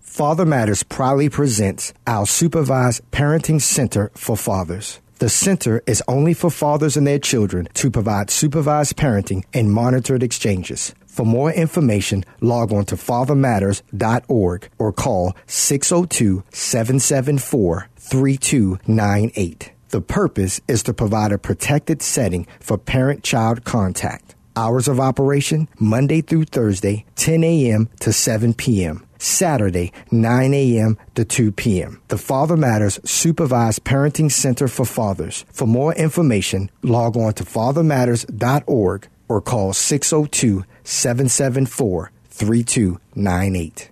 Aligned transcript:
Father 0.00 0.44
Matters 0.46 0.82
proudly 0.82 1.28
presents 1.28 1.92
our 2.06 2.26
supervised 2.26 3.02
parenting 3.10 3.60
center 3.60 4.10
for 4.14 4.36
fathers. 4.36 5.00
The 5.18 5.28
center 5.28 5.82
is 5.86 6.02
only 6.06 6.34
for 6.34 6.50
fathers 6.50 6.96
and 6.96 7.06
their 7.06 7.18
children 7.18 7.68
to 7.74 7.90
provide 7.90 8.30
supervised 8.30 8.96
parenting 8.96 9.44
and 9.52 9.72
monitored 9.72 10.22
exchanges. 10.22 10.94
For 11.06 11.26
more 11.26 11.52
information, 11.52 12.24
log 12.40 12.72
on 12.72 12.84
to 12.86 12.94
fathermatters.org 12.94 14.68
or 14.78 14.92
call 14.92 15.36
602 15.46 16.44
774 16.50 17.88
3298. 17.96 19.72
The 19.88 20.00
purpose 20.00 20.60
is 20.68 20.82
to 20.84 20.94
provide 20.94 21.32
a 21.32 21.38
protected 21.38 22.02
setting 22.02 22.46
for 22.60 22.78
parent 22.78 23.24
child 23.24 23.64
contact. 23.64 24.36
Hours 24.54 24.86
of 24.86 25.00
operation 25.00 25.68
Monday 25.80 26.20
through 26.20 26.44
Thursday, 26.44 27.06
10 27.16 27.42
a.m. 27.42 27.88
to 28.00 28.12
7 28.12 28.54
p.m. 28.54 29.04
Saturday, 29.18 29.92
9 30.10 30.54
a.m. 30.54 30.98
to 31.14 31.24
2 31.24 31.52
p.m. 31.52 32.00
The 32.08 32.18
Father 32.18 32.56
Matters 32.56 32.98
Supervised 33.04 33.84
Parenting 33.84 34.30
Center 34.30 34.68
for 34.68 34.86
Fathers. 34.86 35.44
For 35.52 35.66
more 35.66 35.94
information, 35.94 36.70
log 36.82 37.16
on 37.16 37.34
to 37.34 37.44
fathermatters.org 37.44 39.08
or 39.28 39.40
call 39.40 39.72
602 39.72 40.64
774 40.84 42.12
3298. 42.30 43.90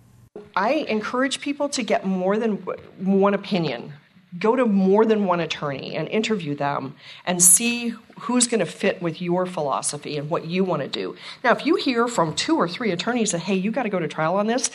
I 0.54 0.72
encourage 0.88 1.40
people 1.40 1.68
to 1.70 1.82
get 1.82 2.06
more 2.06 2.38
than 2.38 2.54
one 2.98 3.34
opinion. 3.34 3.92
Go 4.38 4.56
to 4.56 4.64
more 4.64 5.04
than 5.04 5.24
one 5.24 5.40
attorney 5.40 5.94
and 5.94 6.08
interview 6.08 6.54
them 6.54 6.94
and 7.26 7.42
see 7.42 7.94
who's 8.20 8.46
going 8.46 8.60
to 8.60 8.66
fit 8.66 9.02
with 9.02 9.20
your 9.20 9.46
philosophy 9.46 10.16
and 10.16 10.30
what 10.30 10.46
you 10.46 10.64
want 10.64 10.82
to 10.82 10.88
do. 10.88 11.16
Now, 11.44 11.52
if 11.52 11.66
you 11.66 11.76
hear 11.76 12.08
from 12.08 12.34
two 12.34 12.56
or 12.56 12.68
three 12.68 12.90
attorneys 12.90 13.32
that, 13.32 13.40
hey, 13.40 13.54
you 13.54 13.70
got 13.70 13.84
to 13.84 13.88
go 13.88 13.98
to 13.98 14.08
trial 14.08 14.36
on 14.36 14.46
this, 14.46 14.70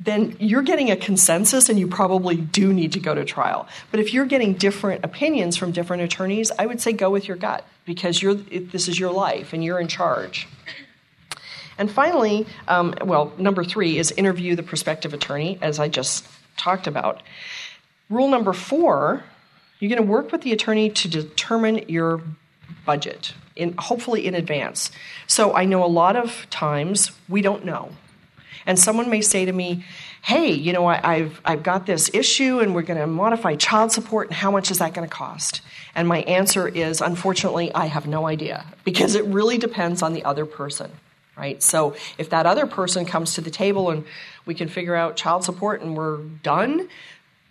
then 0.00 0.36
you're 0.38 0.62
getting 0.62 0.90
a 0.90 0.96
consensus 0.96 1.68
and 1.68 1.78
you 1.78 1.86
probably 1.86 2.36
do 2.36 2.72
need 2.72 2.92
to 2.92 3.00
go 3.00 3.14
to 3.14 3.24
trial. 3.24 3.68
But 3.90 4.00
if 4.00 4.12
you're 4.12 4.26
getting 4.26 4.54
different 4.54 5.04
opinions 5.04 5.56
from 5.56 5.72
different 5.72 6.02
attorneys, 6.02 6.50
I 6.58 6.66
would 6.66 6.80
say 6.80 6.92
go 6.92 7.10
with 7.10 7.28
your 7.28 7.36
gut 7.36 7.64
because 7.84 8.20
this 8.20 8.88
is 8.88 8.98
your 8.98 9.12
life 9.12 9.52
and 9.52 9.64
you're 9.64 9.78
in 9.78 9.88
charge. 9.88 10.48
And 11.78 11.90
finally, 11.90 12.46
um, 12.68 12.94
well, 13.04 13.32
number 13.38 13.64
three 13.64 13.98
is 13.98 14.12
interview 14.12 14.56
the 14.56 14.62
prospective 14.62 15.12
attorney, 15.12 15.58
as 15.60 15.78
I 15.78 15.88
just 15.88 16.26
talked 16.56 16.86
about. 16.86 17.22
Rule 18.10 18.28
number 18.28 18.52
four 18.52 19.24
you're 19.80 19.88
going 19.88 20.06
to 20.06 20.10
work 20.10 20.32
with 20.32 20.42
the 20.42 20.52
attorney 20.52 20.88
to 20.88 21.08
determine 21.08 21.84
your 21.88 22.22
budget, 22.86 23.34
in, 23.54 23.74
hopefully 23.76 24.26
in 24.26 24.34
advance. 24.34 24.90
So 25.26 25.54
I 25.54 25.66
know 25.66 25.84
a 25.84 25.86
lot 25.86 26.16
of 26.16 26.48
times 26.48 27.10
we 27.28 27.42
don't 27.42 27.64
know. 27.64 27.90
And 28.66 28.78
someone 28.78 29.10
may 29.10 29.20
say 29.20 29.44
to 29.44 29.52
me, 29.52 29.84
hey, 30.22 30.52
you 30.52 30.72
know, 30.72 30.86
I, 30.86 31.18
have 31.18 31.40
I've 31.44 31.62
got 31.62 31.84
this 31.84 32.10
issue 32.14 32.60
and 32.60 32.74
we're 32.74 32.82
going 32.82 32.98
to 32.98 33.06
modify 33.06 33.56
child 33.56 33.92
support, 33.92 34.28
and 34.28 34.36
how 34.36 34.50
much 34.50 34.70
is 34.70 34.78
that 34.78 34.94
going 34.94 35.06
to 35.06 35.14
cost? 35.14 35.60
And 35.94 36.08
my 36.08 36.20
answer 36.22 36.66
is, 36.66 37.00
unfortunately, 37.00 37.72
I 37.74 37.86
have 37.86 38.06
no 38.06 38.26
idea 38.26 38.64
because 38.84 39.14
it 39.14 39.24
really 39.26 39.58
depends 39.58 40.02
on 40.02 40.14
the 40.14 40.24
other 40.24 40.46
person, 40.46 40.90
right? 41.36 41.62
So 41.62 41.94
if 42.16 42.30
that 42.30 42.46
other 42.46 42.66
person 42.66 43.04
comes 43.04 43.34
to 43.34 43.42
the 43.42 43.50
table 43.50 43.90
and 43.90 44.04
we 44.46 44.54
can 44.54 44.68
figure 44.68 44.94
out 44.94 45.16
child 45.16 45.44
support 45.44 45.82
and 45.82 45.94
we're 45.94 46.18
done, 46.18 46.88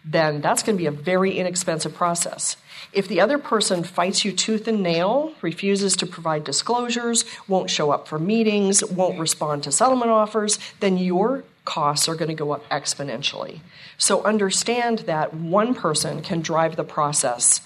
then 0.05 0.41
that's 0.41 0.63
going 0.63 0.77
to 0.77 0.81
be 0.81 0.87
a 0.87 0.91
very 0.91 1.37
inexpensive 1.37 1.93
process. 1.93 2.57
If 2.91 3.07
the 3.07 3.21
other 3.21 3.37
person 3.37 3.83
fights 3.83 4.25
you 4.25 4.31
tooth 4.31 4.67
and 4.67 4.83
nail, 4.83 5.33
refuses 5.41 5.95
to 5.97 6.05
provide 6.05 6.43
disclosures, 6.43 7.25
won't 7.47 7.69
show 7.69 7.91
up 7.91 8.07
for 8.07 8.19
meetings, 8.19 8.83
won't 8.83 9.19
respond 9.19 9.63
to 9.63 9.71
settlement 9.71 10.11
offers, 10.11 10.59
then 10.79 10.97
your 10.97 11.43
costs 11.65 12.09
are 12.09 12.15
going 12.15 12.27
to 12.29 12.35
go 12.35 12.51
up 12.51 12.67
exponentially. 12.69 13.61
So 13.97 14.23
understand 14.23 14.99
that 14.99 15.33
one 15.33 15.73
person 15.73 16.21
can 16.21 16.41
drive 16.41 16.75
the 16.75 16.83
process 16.83 17.61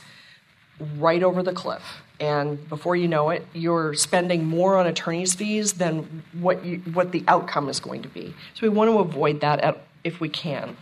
right 0.98 1.24
over 1.24 1.42
the 1.42 1.54
cliff. 1.54 1.82
And 2.20 2.68
before 2.70 2.96
you 2.96 3.08
know 3.08 3.30
it, 3.30 3.46
you're 3.54 3.94
spending 3.94 4.46
more 4.46 4.78
on 4.78 4.88
attorney's 4.88 5.34
fees 5.36 5.74
than 5.74 6.24
what, 6.34 6.64
you, 6.66 6.78
what 6.94 7.12
the 7.12 7.24
outcome 7.28 7.70
is 7.70 7.80
going 7.80 8.04
to 8.04 8.10
be. 8.10 8.34
So 8.54 8.62
we 8.62 8.70
want 8.70 8.90
to 8.90 9.00
avoid 9.00 9.42
that 9.42 9.60
at, 9.62 9.82
if 10.04 10.20
we 10.20 10.30
can. 10.30 10.78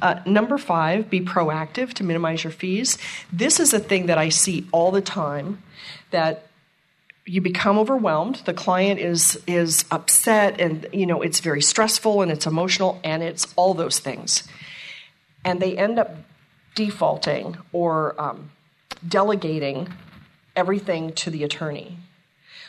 Uh, 0.00 0.20
number 0.26 0.58
five, 0.58 1.10
be 1.10 1.20
proactive 1.20 1.92
to 1.94 2.04
minimize 2.04 2.44
your 2.44 2.52
fees. 2.52 2.98
This 3.32 3.60
is 3.60 3.72
a 3.72 3.78
thing 3.78 4.06
that 4.06 4.18
I 4.18 4.28
see 4.28 4.66
all 4.72 4.90
the 4.90 5.00
time 5.00 5.62
that 6.10 6.48
you 7.28 7.40
become 7.40 7.78
overwhelmed. 7.78 8.36
The 8.46 8.54
client 8.54 9.00
is 9.00 9.38
is 9.46 9.84
upset 9.90 10.60
and 10.60 10.86
you 10.92 11.06
know 11.06 11.20
it's 11.20 11.40
very 11.40 11.60
stressful 11.60 12.22
and 12.22 12.32
it's 12.32 12.46
emotional 12.46 13.00
and 13.04 13.22
it's 13.22 13.52
all 13.56 13.74
those 13.74 13.98
things. 13.98 14.48
And 15.44 15.60
they 15.60 15.76
end 15.76 15.98
up 15.98 16.16
defaulting 16.74 17.58
or 17.72 18.20
um, 18.20 18.50
delegating 19.06 19.92
everything 20.56 21.12
to 21.14 21.30
the 21.30 21.44
attorney. 21.44 21.98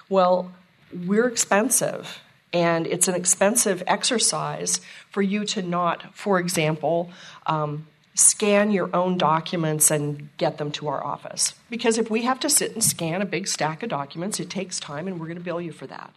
Well 0.10 0.52
we're 0.92 1.28
expensive 1.28 2.20
and 2.54 2.88
it's 2.88 3.08
an 3.08 3.16
expensive 3.16 3.84
exercise 3.88 4.82
for 5.10 5.22
you 5.22 5.46
to 5.46 5.62
not, 5.62 6.16
for 6.16 6.40
example, 6.40 7.12
um, 7.46 7.88
scan 8.16 8.72
your 8.72 8.94
own 8.96 9.18
documents 9.18 9.92
and 9.92 10.30
get 10.38 10.58
them 10.58 10.72
to 10.72 10.88
our 10.88 11.04
office. 11.04 11.54
Because 11.70 11.98
if 11.98 12.10
we 12.10 12.24
have 12.24 12.40
to 12.42 12.50
sit 12.50 12.74
and 12.74 12.84
scan 12.84 13.22
a 13.22 13.26
big 13.26 13.48
stack 13.48 13.84
of 13.84 13.90
documents, 13.90 14.40
it 14.40 14.50
takes 14.50 14.80
time 14.80 15.08
and 15.08 15.20
we're 15.20 15.28
going 15.28 15.38
to 15.38 15.44
bill 15.44 15.62
you 15.62 15.72
for 15.72 15.88
that. 15.88 16.14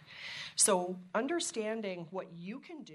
So, 0.55 0.97
understanding 1.15 2.07
what 2.11 2.27
you 2.37 2.59
can 2.59 2.83
do. 2.83 2.93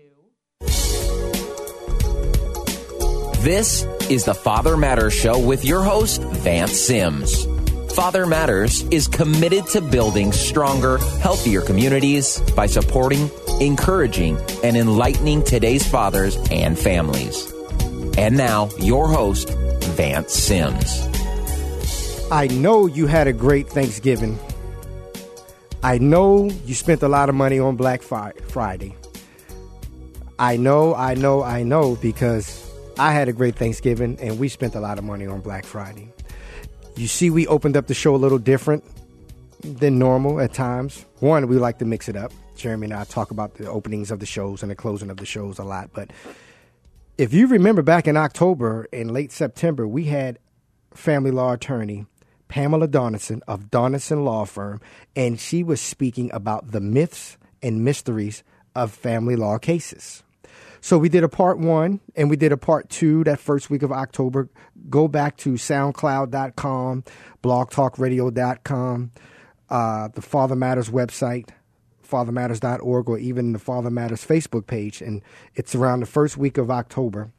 This 3.42 3.84
is 4.10 4.24
the 4.24 4.34
Father 4.34 4.76
Matters 4.76 5.14
Show 5.14 5.38
with 5.38 5.64
your 5.64 5.82
host, 5.82 6.22
Vance 6.22 6.78
Sims. 6.78 7.46
Father 7.98 8.26
Matters 8.26 8.82
is 8.92 9.08
committed 9.08 9.66
to 9.66 9.80
building 9.80 10.30
stronger, 10.30 10.98
healthier 11.18 11.60
communities 11.60 12.38
by 12.54 12.64
supporting, 12.64 13.28
encouraging, 13.60 14.38
and 14.62 14.76
enlightening 14.76 15.42
today's 15.42 15.84
fathers 15.84 16.36
and 16.52 16.78
families. 16.78 17.52
And 18.16 18.36
now, 18.36 18.68
your 18.78 19.08
host, 19.08 19.50
Vance 19.96 20.32
Sims. 20.32 21.08
I 22.30 22.46
know 22.46 22.86
you 22.86 23.08
had 23.08 23.26
a 23.26 23.32
great 23.32 23.68
Thanksgiving. 23.68 24.38
I 25.82 25.98
know 25.98 26.48
you 26.66 26.76
spent 26.76 27.02
a 27.02 27.08
lot 27.08 27.28
of 27.28 27.34
money 27.34 27.58
on 27.58 27.74
Black 27.74 28.02
Friday. 28.02 28.94
I 30.38 30.56
know, 30.56 30.94
I 30.94 31.14
know, 31.14 31.42
I 31.42 31.64
know 31.64 31.96
because 31.96 32.64
I 32.96 33.12
had 33.12 33.28
a 33.28 33.32
great 33.32 33.56
Thanksgiving 33.56 34.18
and 34.20 34.38
we 34.38 34.48
spent 34.48 34.76
a 34.76 34.80
lot 34.80 34.98
of 34.98 35.04
money 35.04 35.26
on 35.26 35.40
Black 35.40 35.64
Friday. 35.64 36.12
You 36.98 37.06
see, 37.06 37.30
we 37.30 37.46
opened 37.46 37.76
up 37.76 37.86
the 37.86 37.94
show 37.94 38.16
a 38.16 38.18
little 38.18 38.38
different 38.38 38.82
than 39.62 40.00
normal 40.00 40.40
at 40.40 40.52
times. 40.52 41.06
One, 41.20 41.46
we 41.46 41.56
like 41.56 41.78
to 41.78 41.84
mix 41.84 42.08
it 42.08 42.16
up. 42.16 42.32
Jeremy 42.56 42.86
and 42.86 42.94
I 42.94 43.04
talk 43.04 43.30
about 43.30 43.54
the 43.54 43.70
openings 43.70 44.10
of 44.10 44.18
the 44.18 44.26
shows 44.26 44.62
and 44.62 44.70
the 44.70 44.74
closing 44.74 45.08
of 45.08 45.18
the 45.18 45.24
shows 45.24 45.60
a 45.60 45.62
lot. 45.62 45.90
But 45.94 46.10
if 47.16 47.32
you 47.32 47.46
remember 47.46 47.82
back 47.82 48.08
in 48.08 48.16
October 48.16 48.88
and 48.92 49.12
late 49.12 49.30
September, 49.30 49.86
we 49.86 50.06
had 50.06 50.40
family 50.92 51.30
law 51.30 51.52
attorney 51.52 52.06
Pamela 52.48 52.88
Donison 52.88 53.42
of 53.46 53.70
Donison 53.70 54.24
Law 54.24 54.44
Firm, 54.44 54.80
and 55.14 55.38
she 55.38 55.62
was 55.62 55.80
speaking 55.80 56.32
about 56.32 56.72
the 56.72 56.80
myths 56.80 57.38
and 57.62 57.84
mysteries 57.84 58.42
of 58.74 58.90
family 58.90 59.36
law 59.36 59.56
cases. 59.58 60.24
So 60.80 60.98
we 60.98 61.08
did 61.08 61.24
a 61.24 61.28
part 61.28 61.58
one 61.58 62.00
and 62.16 62.30
we 62.30 62.36
did 62.36 62.52
a 62.52 62.56
part 62.56 62.88
two 62.88 63.24
that 63.24 63.40
first 63.40 63.70
week 63.70 63.82
of 63.82 63.92
October. 63.92 64.48
Go 64.88 65.08
back 65.08 65.36
to 65.38 65.54
soundcloud.com, 65.54 67.04
blogtalkradio.com, 67.42 69.10
uh, 69.70 70.08
the 70.08 70.22
Father 70.22 70.56
Matters 70.56 70.90
website, 70.90 71.50
fathermatters.org, 72.08 73.08
or 73.08 73.18
even 73.18 73.52
the 73.52 73.58
Father 73.58 73.90
Matters 73.90 74.24
Facebook 74.24 74.66
page. 74.66 75.02
And 75.02 75.22
it's 75.54 75.74
around 75.74 76.00
the 76.00 76.06
first 76.06 76.36
week 76.36 76.58
of 76.58 76.70
October. 76.70 77.30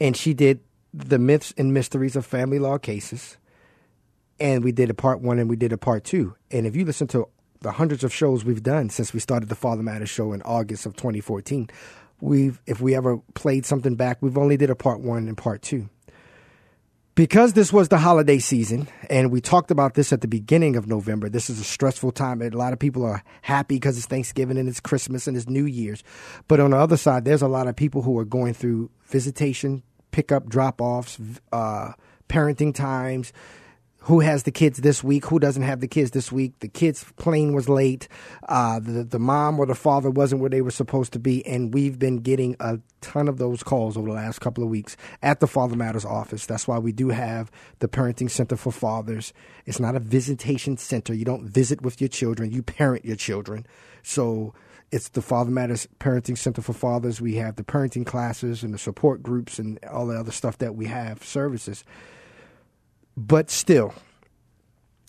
And 0.00 0.16
she 0.16 0.34
did 0.34 0.60
the 0.92 1.18
myths 1.18 1.52
and 1.56 1.74
mysteries 1.74 2.16
of 2.16 2.24
family 2.24 2.58
law 2.58 2.78
cases. 2.78 3.36
And 4.40 4.62
we 4.62 4.72
did 4.72 4.90
a 4.90 4.94
part 4.94 5.20
one 5.20 5.38
and 5.38 5.50
we 5.50 5.56
did 5.56 5.72
a 5.72 5.78
part 5.78 6.04
two. 6.04 6.36
And 6.50 6.66
if 6.66 6.76
you 6.76 6.84
listen 6.84 7.08
to 7.08 7.28
the 7.60 7.72
hundreds 7.72 8.04
of 8.04 8.14
shows 8.14 8.44
we've 8.44 8.62
done 8.62 8.88
since 8.88 9.12
we 9.12 9.18
started 9.18 9.48
the 9.48 9.56
Father 9.56 9.82
Matters 9.82 10.10
show 10.10 10.32
in 10.32 10.42
August 10.42 10.86
of 10.86 10.94
2014, 10.94 11.68
we've 12.20 12.60
if 12.66 12.80
we 12.80 12.94
ever 12.94 13.18
played 13.34 13.66
something 13.66 13.94
back, 13.94 14.18
we've 14.20 14.38
only 14.38 14.56
did 14.56 14.70
a 14.70 14.76
part 14.76 15.00
one 15.00 15.28
and 15.28 15.36
part 15.36 15.62
two. 15.62 15.88
Because 17.14 17.54
this 17.54 17.72
was 17.72 17.88
the 17.88 17.98
holiday 17.98 18.38
season, 18.38 18.86
and 19.10 19.32
we 19.32 19.40
talked 19.40 19.72
about 19.72 19.94
this 19.94 20.12
at 20.12 20.20
the 20.20 20.28
beginning 20.28 20.76
of 20.76 20.86
November, 20.86 21.28
this 21.28 21.50
is 21.50 21.58
a 21.58 21.64
stressful 21.64 22.12
time. 22.12 22.40
A 22.40 22.50
lot 22.50 22.72
of 22.72 22.78
people 22.78 23.04
are 23.04 23.24
happy 23.42 23.74
because 23.74 23.96
it's 23.96 24.06
Thanksgiving 24.06 24.56
and 24.56 24.68
it's 24.68 24.78
Christmas 24.78 25.26
and 25.26 25.36
it's 25.36 25.48
New 25.48 25.66
Year's. 25.66 26.04
But 26.46 26.60
on 26.60 26.70
the 26.70 26.76
other 26.76 26.96
side, 26.96 27.24
there's 27.24 27.42
a 27.42 27.48
lot 27.48 27.66
of 27.66 27.74
people 27.74 28.02
who 28.02 28.16
are 28.20 28.24
going 28.24 28.54
through 28.54 28.90
visitation, 29.06 29.82
pickup, 30.12 30.48
drop 30.48 30.80
offs, 30.80 31.18
uh, 31.50 31.94
parenting 32.28 32.72
times, 32.72 33.32
who 34.08 34.20
has 34.20 34.44
the 34.44 34.50
kids 34.50 34.78
this 34.78 35.04
week, 35.04 35.26
who 35.26 35.38
doesn't 35.38 35.64
have 35.64 35.80
the 35.80 35.86
kids 35.86 36.12
this 36.12 36.32
week. 36.32 36.58
The 36.60 36.68
kids' 36.68 37.04
plane 37.18 37.52
was 37.52 37.68
late. 37.68 38.08
Uh, 38.48 38.80
the, 38.80 39.04
the 39.04 39.18
mom 39.18 39.60
or 39.60 39.66
the 39.66 39.74
father 39.74 40.08
wasn't 40.08 40.40
where 40.40 40.48
they 40.48 40.62
were 40.62 40.70
supposed 40.70 41.12
to 41.12 41.18
be. 41.18 41.44
And 41.46 41.74
we've 41.74 41.98
been 41.98 42.20
getting 42.20 42.56
a 42.58 42.78
ton 43.02 43.28
of 43.28 43.36
those 43.36 43.62
calls 43.62 43.98
over 43.98 44.08
the 44.08 44.14
last 44.14 44.38
couple 44.38 44.64
of 44.64 44.70
weeks 44.70 44.96
at 45.22 45.40
the 45.40 45.46
Father 45.46 45.76
Matters 45.76 46.06
office. 46.06 46.46
That's 46.46 46.66
why 46.66 46.78
we 46.78 46.90
do 46.90 47.10
have 47.10 47.50
the 47.80 47.88
Parenting 47.88 48.30
Center 48.30 48.56
for 48.56 48.72
Fathers. 48.72 49.34
It's 49.66 49.78
not 49.78 49.94
a 49.94 50.00
visitation 50.00 50.78
center. 50.78 51.12
You 51.12 51.26
don't 51.26 51.44
visit 51.44 51.82
with 51.82 52.00
your 52.00 52.08
children, 52.08 52.50
you 52.50 52.62
parent 52.62 53.04
your 53.04 53.16
children. 53.16 53.66
So 54.02 54.54
it's 54.90 55.10
the 55.10 55.20
Father 55.20 55.50
Matters 55.50 55.86
Parenting 56.00 56.38
Center 56.38 56.62
for 56.62 56.72
Fathers. 56.72 57.20
We 57.20 57.34
have 57.34 57.56
the 57.56 57.62
parenting 57.62 58.06
classes 58.06 58.62
and 58.62 58.72
the 58.72 58.78
support 58.78 59.22
groups 59.22 59.58
and 59.58 59.78
all 59.84 60.06
the 60.06 60.18
other 60.18 60.32
stuff 60.32 60.56
that 60.58 60.74
we 60.74 60.86
have, 60.86 61.22
services. 61.22 61.84
But 63.18 63.50
still, 63.50 63.94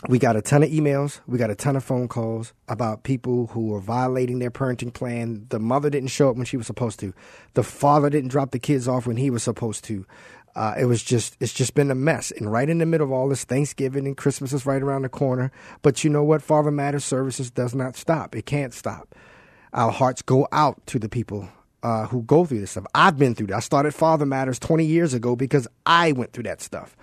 we 0.07 0.17
got 0.17 0.35
a 0.35 0.41
ton 0.41 0.63
of 0.63 0.69
emails, 0.71 1.19
we 1.27 1.38
got 1.38 1.51
a 1.51 1.56
ton 1.56 1.75
of 1.75 1.83
phone 1.83 2.07
calls 2.07 2.53
about 2.67 3.03
people 3.03 3.45
who 3.45 3.67
were 3.67 3.79
violating 3.79 4.39
their 4.39 4.50
parenting 4.50 4.91
plan. 4.91 5.45
The 5.50 5.59
mother 5.59 5.91
didn't 5.91 6.09
show 6.09 6.27
up 6.31 6.35
when 6.35 6.45
she 6.45 6.57
was 6.57 6.65
supposed 6.65 7.00
to. 7.01 7.13
The 7.53 7.61
father 7.61 8.09
didn't 8.09 8.31
drop 8.31 8.50
the 8.50 8.57
kids 8.57 8.88
off 8.88 9.06
when 9.06 9.17
he 9.17 9.29
was 9.29 9.44
supposed 9.44 9.83
to. 9.83 10.07
Uh, 10.56 10.73
it 10.79 10.85
was 10.85 11.03
just 11.03 11.38
it's 11.39 11.53
just 11.53 11.75
been 11.75 11.91
a 11.91 11.95
mess. 11.95 12.31
And 12.31 12.51
right 12.51 12.67
in 12.67 12.79
the 12.79 12.88
middle 12.88 13.06
of 13.06 13.11
all 13.11 13.29
this 13.29 13.44
thanksgiving 13.44 14.07
and 14.07 14.17
christmas 14.17 14.53
is 14.53 14.65
right 14.65 14.81
around 14.81 15.03
the 15.03 15.09
corner. 15.09 15.51
But 15.83 16.03
you 16.03 16.09
know 16.09 16.23
what? 16.23 16.41
Father 16.41 16.71
matters 16.71 17.05
services 17.05 17.51
does 17.51 17.75
not 17.75 17.95
stop. 17.95 18.35
It 18.35 18.47
can't 18.47 18.73
stop. 18.73 19.13
Our 19.71 19.91
hearts 19.91 20.23
go 20.23 20.47
out 20.51 20.83
to 20.88 20.97
the 20.97 21.09
people 21.09 21.47
uh, 21.83 22.07
who 22.07 22.23
go 22.23 22.44
through 22.44 22.62
this 22.62 22.71
stuff. 22.71 22.88
I've 22.95 23.19
been 23.19 23.35
through 23.35 23.47
that. 23.47 23.57
I 23.57 23.59
started 23.59 23.94
father 23.94 24.25
matters 24.25 24.57
20 24.57 24.83
years 24.83 25.13
ago 25.13 25.35
because 25.35 25.67
i 25.85 26.12
went 26.12 26.33
through 26.33 26.45
that 26.45 26.59
stuff 26.59 26.97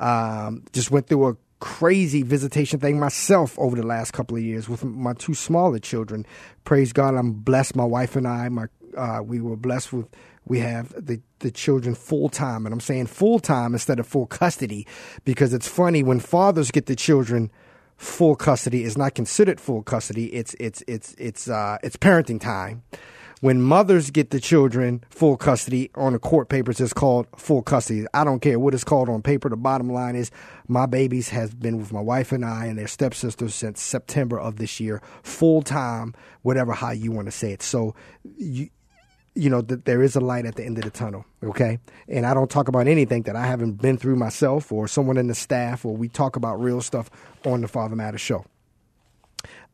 um, 0.00 0.64
just 0.72 0.90
went 0.90 1.06
through 1.06 1.28
a 1.28 1.36
crazy 1.60 2.22
visitation 2.22 2.80
thing 2.80 2.98
myself 2.98 3.56
over 3.58 3.76
the 3.76 3.86
last 3.86 4.12
couple 4.12 4.36
of 4.36 4.42
years 4.42 4.68
with 4.68 4.82
my 4.82 5.12
two 5.12 5.34
smaller 5.34 5.78
children. 5.78 6.26
Praise 6.64 6.92
God, 6.92 7.14
I'm 7.14 7.32
blessed. 7.32 7.76
My 7.76 7.84
wife 7.84 8.16
and 8.16 8.26
I, 8.26 8.48
my 8.48 8.64
uh, 8.96 9.20
we 9.22 9.40
were 9.40 9.56
blessed 9.56 9.92
with 9.92 10.08
we 10.46 10.58
have 10.58 10.92
the 10.96 11.20
the 11.40 11.50
children 11.50 11.94
full 11.94 12.28
time, 12.28 12.66
and 12.66 12.72
I'm 12.72 12.80
saying 12.80 13.06
full 13.06 13.38
time 13.38 13.74
instead 13.74 14.00
of 14.00 14.06
full 14.06 14.26
custody 14.26 14.86
because 15.24 15.54
it's 15.54 15.68
funny 15.68 16.02
when 16.02 16.18
fathers 16.18 16.70
get 16.70 16.86
the 16.86 16.96
children 16.96 17.52
full 17.96 18.34
custody 18.34 18.82
is 18.82 18.96
not 18.96 19.14
considered 19.14 19.60
full 19.60 19.82
custody. 19.82 20.34
It's 20.34 20.56
it's 20.58 20.82
it's 20.88 21.14
it's 21.18 21.48
uh, 21.48 21.76
it's 21.82 21.96
parenting 21.96 22.40
time 22.40 22.82
when 23.40 23.62
mothers 23.62 24.10
get 24.10 24.30
the 24.30 24.40
children 24.40 25.02
full 25.10 25.36
custody 25.36 25.90
on 25.94 26.12
the 26.12 26.18
court 26.18 26.48
papers, 26.48 26.80
it's 26.80 26.92
called 26.92 27.26
full 27.36 27.62
custody. 27.62 28.06
I 28.12 28.24
don't 28.24 28.40
care 28.40 28.58
what 28.58 28.74
it's 28.74 28.84
called 28.84 29.08
on 29.08 29.22
paper. 29.22 29.48
The 29.48 29.56
bottom 29.56 29.90
line 29.90 30.14
is 30.14 30.30
my 30.68 30.86
babies 30.86 31.30
has 31.30 31.54
been 31.54 31.78
with 31.78 31.92
my 31.92 32.00
wife 32.00 32.32
and 32.32 32.44
I 32.44 32.66
and 32.66 32.78
their 32.78 32.86
stepsisters 32.86 33.54
since 33.54 33.80
September 33.80 34.38
of 34.38 34.56
this 34.56 34.78
year, 34.78 35.02
full 35.22 35.62
time, 35.62 36.14
whatever 36.42 36.72
how 36.72 36.90
you 36.90 37.12
want 37.12 37.26
to 37.26 37.32
say 37.32 37.52
it. 37.52 37.62
So 37.62 37.94
you 38.36 38.68
you 39.34 39.48
know 39.48 39.60
that 39.62 39.84
there 39.84 40.02
is 40.02 40.16
a 40.16 40.20
light 40.20 40.44
at 40.44 40.56
the 40.56 40.64
end 40.64 40.76
of 40.76 40.82
the 40.82 40.90
tunnel 40.90 41.24
okay 41.44 41.78
and 42.08 42.26
i 42.26 42.34
don't 42.34 42.50
talk 42.50 42.66
about 42.66 42.88
anything 42.88 43.22
that 43.22 43.36
i 43.36 43.46
haven't 43.46 43.80
been 43.80 43.96
through 43.96 44.16
myself 44.16 44.72
or 44.72 44.88
someone 44.88 45.16
in 45.16 45.28
the 45.28 45.34
staff 45.36 45.84
or 45.84 45.96
we 45.96 46.08
talk 46.08 46.34
about 46.34 46.60
real 46.60 46.80
stuff 46.80 47.08
on 47.46 47.60
the 47.60 47.68
father 47.68 47.94
matter 47.94 48.18
show 48.18 48.44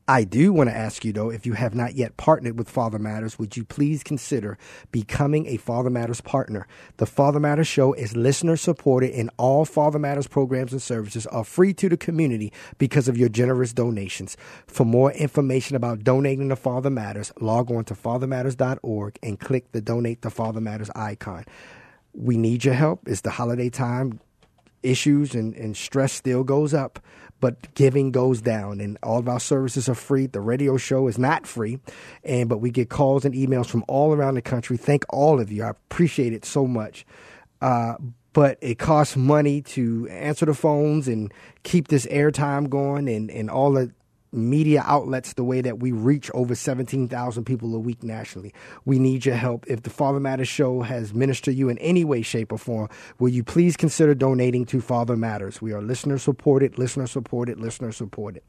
I 0.09 0.23
do 0.23 0.53
want 0.53 0.71
to 0.71 0.77
ask 0.77 1.05
you, 1.05 1.13
though, 1.13 1.31
if 1.31 1.47
you 1.47 1.55
have 1.55 1.75
not 1.75 1.97
yet 1.97 2.17
partnered 2.17 2.57
with 2.57 2.71
Father 2.71 2.99
Matters, 2.99 3.41
would 3.41 3.57
you 3.57 3.65
please 3.65 4.05
consider 4.05 4.57
becoming 4.93 5.47
a 5.47 5.57
Father 5.57 5.91
Matters 5.91 6.21
partner? 6.21 6.69
The 6.99 7.07
Father 7.07 7.41
Matters 7.41 7.67
show 7.67 7.93
is 7.93 8.17
listener 8.17 8.57
supported, 8.57 9.11
and 9.11 9.31
all 9.37 9.65
Father 9.65 9.99
Matters 9.99 10.29
programs 10.29 10.71
and 10.71 10.81
services 10.81 11.27
are 11.27 11.43
free 11.43 11.75
to 11.75 11.89
the 11.89 11.97
community 11.97 12.53
because 12.79 13.09
of 13.09 13.19
your 13.19 13.29
generous 13.29 13.73
donations. 13.73 14.37
For 14.69 14.85
more 14.85 15.11
information 15.11 15.75
about 15.75 16.05
donating 16.05 16.51
to 16.51 16.57
Father 16.57 16.91
Matters, 16.91 17.33
log 17.41 17.73
on 17.73 17.85
to 17.87 17.95
fathermatters.org 17.95 19.19
and 19.25 19.41
click 19.41 19.73
the 19.73 19.81
Donate 19.81 20.23
to 20.23 20.31
Father 20.31 20.61
Matters 20.61 20.91
icon. 20.95 21.45
We 22.15 22.37
need 22.37 22.65
your 22.65 22.75
help. 22.75 23.09
It's 23.09 23.23
the 23.23 23.31
holiday 23.31 23.71
time. 23.71 24.21
Issues 24.85 25.35
and, 25.35 25.53
and 25.57 25.77
stress 25.77 26.13
still 26.13 26.45
goes 26.45 26.73
up 26.73 27.01
but 27.41 27.75
giving 27.75 28.11
goes 28.11 28.41
down. 28.41 28.81
And 28.81 28.99
all 29.03 29.19
of 29.19 29.29
our 29.29 29.41
services 29.41 29.89
are 29.89 29.95
free. 29.95 30.27
The 30.27 30.41
radio 30.41 30.77
show 30.77 31.09
is 31.09 31.19
not 31.19 31.47
free. 31.47 31.79
And 32.25 32.49
but 32.49 32.59
we 32.59 32.71
get 32.71 32.89
calls 32.89 33.25
and 33.25 33.35
emails 33.35 33.67
from 33.67 33.85
all 33.89 34.13
around 34.13 34.35
the 34.35 34.43
country. 34.43 34.77
Thank 34.77 35.05
all 35.11 35.41
of 35.41 35.51
you. 35.53 35.65
I 35.65 35.71
appreciate 35.71 36.33
it 36.33 36.45
so 36.45 36.67
much. 36.67 37.07
Uh, 37.61 37.95
but 38.33 38.59
it 38.61 38.79
costs 38.79 39.17
money 39.17 39.63
to 39.63 40.07
answer 40.11 40.45
the 40.45 40.53
phones 40.53 41.09
and 41.09 41.33
keep 41.63 41.89
this 41.89 42.05
airtime 42.07 42.69
going 42.69 43.09
and, 43.09 43.31
and 43.31 43.49
all 43.49 43.73
the 43.73 43.91
media 44.37 44.83
outlets 44.87 45.33
the 45.33 45.45
way 45.45 45.61
that 45.61 45.81
we 45.81 45.93
reach 45.93 46.31
over 46.35 46.55
17,000 46.55 47.45
people 47.45 47.75
a 47.75 47.79
week 47.79 48.03
nationally. 48.03 48.53
We 48.85 48.99
need 48.99 49.25
your 49.25 49.37
help. 49.37 49.65
If 49.67 49.83
the 49.83 49.91
Father 49.91 50.21
Matters 50.21 50.49
show 50.49 50.83
has 50.83 51.15
ministered 51.15 51.55
you 51.55 51.69
in 51.69 51.79
any 51.79 52.05
way, 52.05 52.23
shape, 52.23 52.53
or 52.53 52.59
form, 52.59 52.89
will 53.19 53.31
you 53.31 53.43
please 53.43 53.77
consider 53.77 54.15
donating 54.15 54.65
to 54.67 54.81
Father 54.81 55.17
Matters? 55.17 55.61
We 55.63 55.73
are 55.73 55.83
listener 55.83 56.19
supported, 56.19 56.79
listener 56.79 57.07
supported, 57.07 57.59
listener 57.59 57.93
supported. 57.93 58.43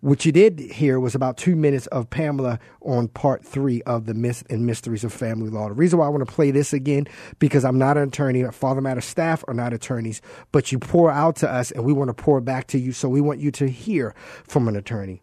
What 0.00 0.24
you 0.24 0.32
did 0.32 0.58
hear 0.58 0.98
was 0.98 1.14
about 1.14 1.36
two 1.36 1.54
minutes 1.54 1.86
of 1.88 2.08
Pamela 2.08 2.58
on 2.80 3.08
part 3.08 3.44
three 3.44 3.82
of 3.82 4.06
the 4.06 4.14
myths 4.14 4.42
and 4.48 4.64
mysteries 4.64 5.04
of 5.04 5.12
family 5.12 5.50
law. 5.50 5.68
The 5.68 5.74
reason 5.74 5.98
why 5.98 6.06
I 6.06 6.08
want 6.08 6.26
to 6.26 6.32
play 6.32 6.50
this 6.50 6.72
again 6.72 7.06
because 7.38 7.66
I'm 7.66 7.78
not 7.78 7.98
an 7.98 8.08
attorney. 8.08 8.42
Father 8.44 8.80
Matter 8.80 9.02
staff 9.02 9.44
are 9.46 9.52
not 9.52 9.74
attorneys, 9.74 10.22
but 10.52 10.72
you 10.72 10.78
pour 10.78 11.10
out 11.10 11.36
to 11.36 11.50
us, 11.50 11.70
and 11.70 11.84
we 11.84 11.92
want 11.92 12.08
to 12.08 12.14
pour 12.14 12.40
back 12.40 12.66
to 12.68 12.78
you. 12.78 12.92
So 12.92 13.10
we 13.10 13.20
want 13.20 13.40
you 13.40 13.50
to 13.52 13.68
hear 13.68 14.14
from 14.44 14.68
an 14.68 14.76
attorney. 14.76 15.22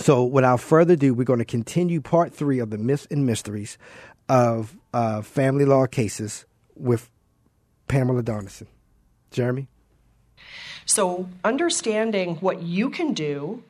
So 0.00 0.24
without 0.24 0.58
further 0.58 0.94
ado, 0.94 1.14
we're 1.14 1.22
going 1.22 1.38
to 1.38 1.44
continue 1.44 2.00
part 2.00 2.34
three 2.34 2.58
of 2.58 2.70
the 2.70 2.78
myths 2.78 3.06
and 3.12 3.24
mysteries 3.24 3.78
of 4.28 4.76
uh, 4.92 5.22
family 5.22 5.64
law 5.64 5.86
cases 5.86 6.46
with 6.74 7.10
Pamela 7.86 8.24
Donison. 8.24 8.66
Jeremy. 9.30 9.68
So 10.84 11.28
understanding 11.44 12.36
what 12.36 12.62
you 12.62 12.90
can 12.90 13.12
do 13.12 13.62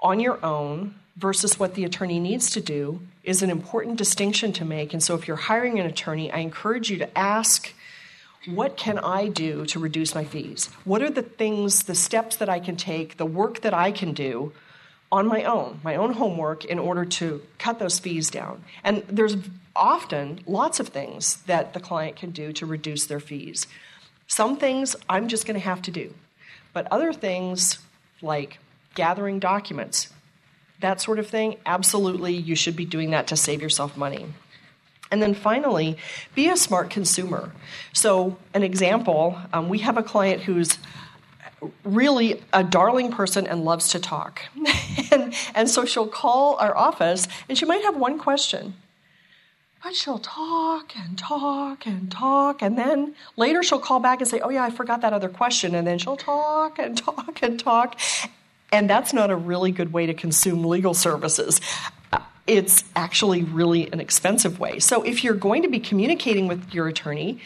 on 0.00 0.20
your 0.20 0.44
own 0.44 0.94
versus 1.16 1.58
what 1.58 1.74
the 1.74 1.84
attorney 1.84 2.18
needs 2.18 2.50
to 2.50 2.60
do 2.60 3.00
is 3.22 3.42
an 3.42 3.50
important 3.50 3.96
distinction 3.96 4.52
to 4.52 4.64
make. 4.64 4.92
And 4.92 5.02
so, 5.02 5.14
if 5.14 5.26
you're 5.26 5.36
hiring 5.36 5.78
an 5.78 5.86
attorney, 5.86 6.30
I 6.30 6.38
encourage 6.38 6.90
you 6.90 6.98
to 6.98 7.18
ask, 7.18 7.72
What 8.46 8.76
can 8.76 8.98
I 8.98 9.28
do 9.28 9.64
to 9.66 9.78
reduce 9.78 10.14
my 10.14 10.24
fees? 10.24 10.66
What 10.84 11.02
are 11.02 11.10
the 11.10 11.22
things, 11.22 11.84
the 11.84 11.94
steps 11.94 12.36
that 12.36 12.48
I 12.48 12.60
can 12.60 12.76
take, 12.76 13.16
the 13.16 13.26
work 13.26 13.60
that 13.62 13.74
I 13.74 13.92
can 13.92 14.12
do 14.12 14.52
on 15.10 15.26
my 15.26 15.44
own, 15.44 15.80
my 15.82 15.96
own 15.96 16.12
homework, 16.14 16.64
in 16.64 16.78
order 16.78 17.04
to 17.04 17.42
cut 17.58 17.78
those 17.78 17.98
fees 17.98 18.30
down? 18.30 18.62
And 18.82 19.04
there's 19.08 19.36
often 19.76 20.40
lots 20.46 20.78
of 20.80 20.88
things 20.88 21.36
that 21.46 21.72
the 21.72 21.80
client 21.80 22.16
can 22.16 22.30
do 22.30 22.52
to 22.52 22.66
reduce 22.66 23.06
their 23.06 23.20
fees. 23.20 23.66
Some 24.26 24.56
things 24.56 24.96
I'm 25.08 25.28
just 25.28 25.46
going 25.46 25.58
to 25.58 25.64
have 25.64 25.82
to 25.82 25.90
do, 25.90 26.14
but 26.72 26.86
other 26.90 27.12
things 27.12 27.78
like 28.22 28.58
gathering 28.94 29.38
documents, 29.38 30.12
that 30.80 31.00
sort 31.00 31.18
of 31.18 31.26
thing, 31.26 31.56
absolutely 31.66 32.34
you 32.34 32.54
should 32.54 32.76
be 32.76 32.84
doing 32.84 33.10
that 33.10 33.26
to 33.28 33.36
save 33.36 33.62
yourself 33.62 33.96
money. 33.96 34.26
And 35.10 35.22
then 35.22 35.34
finally, 35.34 35.96
be 36.34 36.48
a 36.48 36.56
smart 36.56 36.90
consumer. 36.90 37.52
So, 37.92 38.36
an 38.52 38.62
example 38.62 39.38
um, 39.52 39.68
we 39.68 39.78
have 39.78 39.96
a 39.96 40.02
client 40.02 40.42
who's 40.42 40.78
really 41.84 42.42
a 42.52 42.62
darling 42.62 43.10
person 43.12 43.46
and 43.46 43.64
loves 43.64 43.88
to 43.88 43.98
talk. 43.98 44.42
and, 45.12 45.34
and 45.54 45.70
so 45.70 45.84
she'll 45.84 46.08
call 46.08 46.56
our 46.56 46.76
office 46.76 47.28
and 47.48 47.56
she 47.56 47.64
might 47.64 47.82
have 47.82 47.96
one 47.96 48.18
question. 48.18 48.74
But 49.82 49.94
she'll 49.94 50.18
talk 50.18 50.96
and 50.96 51.18
talk 51.18 51.86
and 51.86 52.10
talk. 52.10 52.62
And 52.62 52.78
then 52.78 53.14
later 53.36 53.62
she'll 53.62 53.78
call 53.78 54.00
back 54.00 54.20
and 54.20 54.28
say, 54.28 54.40
Oh, 54.40 54.48
yeah, 54.48 54.64
I 54.64 54.70
forgot 54.70 55.02
that 55.02 55.12
other 55.12 55.28
question. 55.28 55.74
And 55.74 55.86
then 55.86 55.98
she'll 55.98 56.16
talk 56.16 56.78
and 56.78 56.96
talk 57.06 57.42
and 57.42 57.60
talk. 57.60 58.00
And 58.74 58.90
that's 58.90 59.12
not 59.12 59.30
a 59.30 59.36
really 59.36 59.70
good 59.70 59.92
way 59.92 60.06
to 60.06 60.14
consume 60.14 60.64
legal 60.64 60.94
services. 60.94 61.60
Uh, 62.12 62.18
it's 62.48 62.82
actually 62.96 63.44
really 63.44 63.88
an 63.92 64.00
expensive 64.00 64.58
way. 64.58 64.80
So 64.80 65.04
if 65.04 65.22
you're 65.22 65.34
going 65.34 65.62
to 65.62 65.68
be 65.68 65.78
communicating 65.78 66.48
with 66.48 66.74
your 66.74 66.88
attorney, 66.88 67.38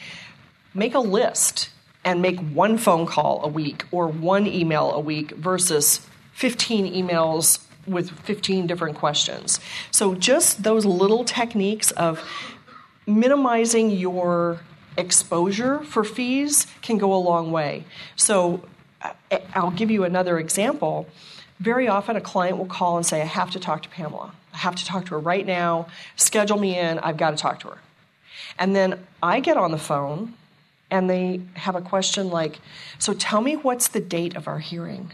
make 0.73 0.94
a 0.94 1.00
list 1.00 1.68
and 2.02 2.23
make 2.23 2.40
one 2.40 2.78
phone 2.78 3.04
call 3.04 3.44
a 3.44 3.49
week 3.49 3.85
or 3.90 4.08
one 4.08 4.47
email 4.47 4.90
a 4.90 5.00
week 5.00 5.32
versus 5.32 6.00
15 6.32 6.94
emails 6.94 7.62
with 7.87 8.11
15 8.20 8.66
different 8.66 8.97
questions. 8.97 9.61
So 9.90 10.14
just 10.14 10.62
those 10.62 10.87
little 10.87 11.25
techniques 11.25 11.90
of 11.90 12.26
minimizing 13.06 13.90
your 13.90 14.61
exposure 14.97 15.80
for 15.80 16.04
fees 16.04 16.66
can 16.80 16.97
go 16.97 17.12
a 17.12 17.20
long 17.20 17.52
way. 17.52 17.85
So 18.16 18.62
I'll 19.54 19.70
give 19.70 19.90
you 19.90 20.04
another 20.04 20.38
example. 20.38 21.06
Very 21.60 21.88
often, 21.88 22.16
a 22.16 22.20
client 22.20 22.58
will 22.58 22.66
call 22.66 22.96
and 22.96 23.04
say, 23.04 23.20
I 23.20 23.24
have 23.24 23.50
to 23.52 23.60
talk 23.60 23.82
to 23.82 23.88
Pamela. 23.88 24.32
I 24.54 24.58
have 24.58 24.76
to 24.76 24.84
talk 24.84 25.06
to 25.06 25.10
her 25.12 25.18
right 25.18 25.46
now. 25.46 25.88
Schedule 26.16 26.58
me 26.58 26.78
in. 26.78 26.98
I've 26.98 27.16
got 27.16 27.30
to 27.30 27.36
talk 27.36 27.60
to 27.60 27.68
her. 27.68 27.78
And 28.58 28.74
then 28.74 29.04
I 29.22 29.40
get 29.40 29.56
on 29.56 29.70
the 29.70 29.78
phone 29.78 30.34
and 30.90 31.08
they 31.08 31.42
have 31.54 31.76
a 31.76 31.80
question 31.80 32.30
like, 32.30 32.58
So 32.98 33.12
tell 33.12 33.40
me 33.40 33.56
what's 33.56 33.88
the 33.88 34.00
date 34.00 34.36
of 34.36 34.48
our 34.48 34.58
hearing? 34.58 35.12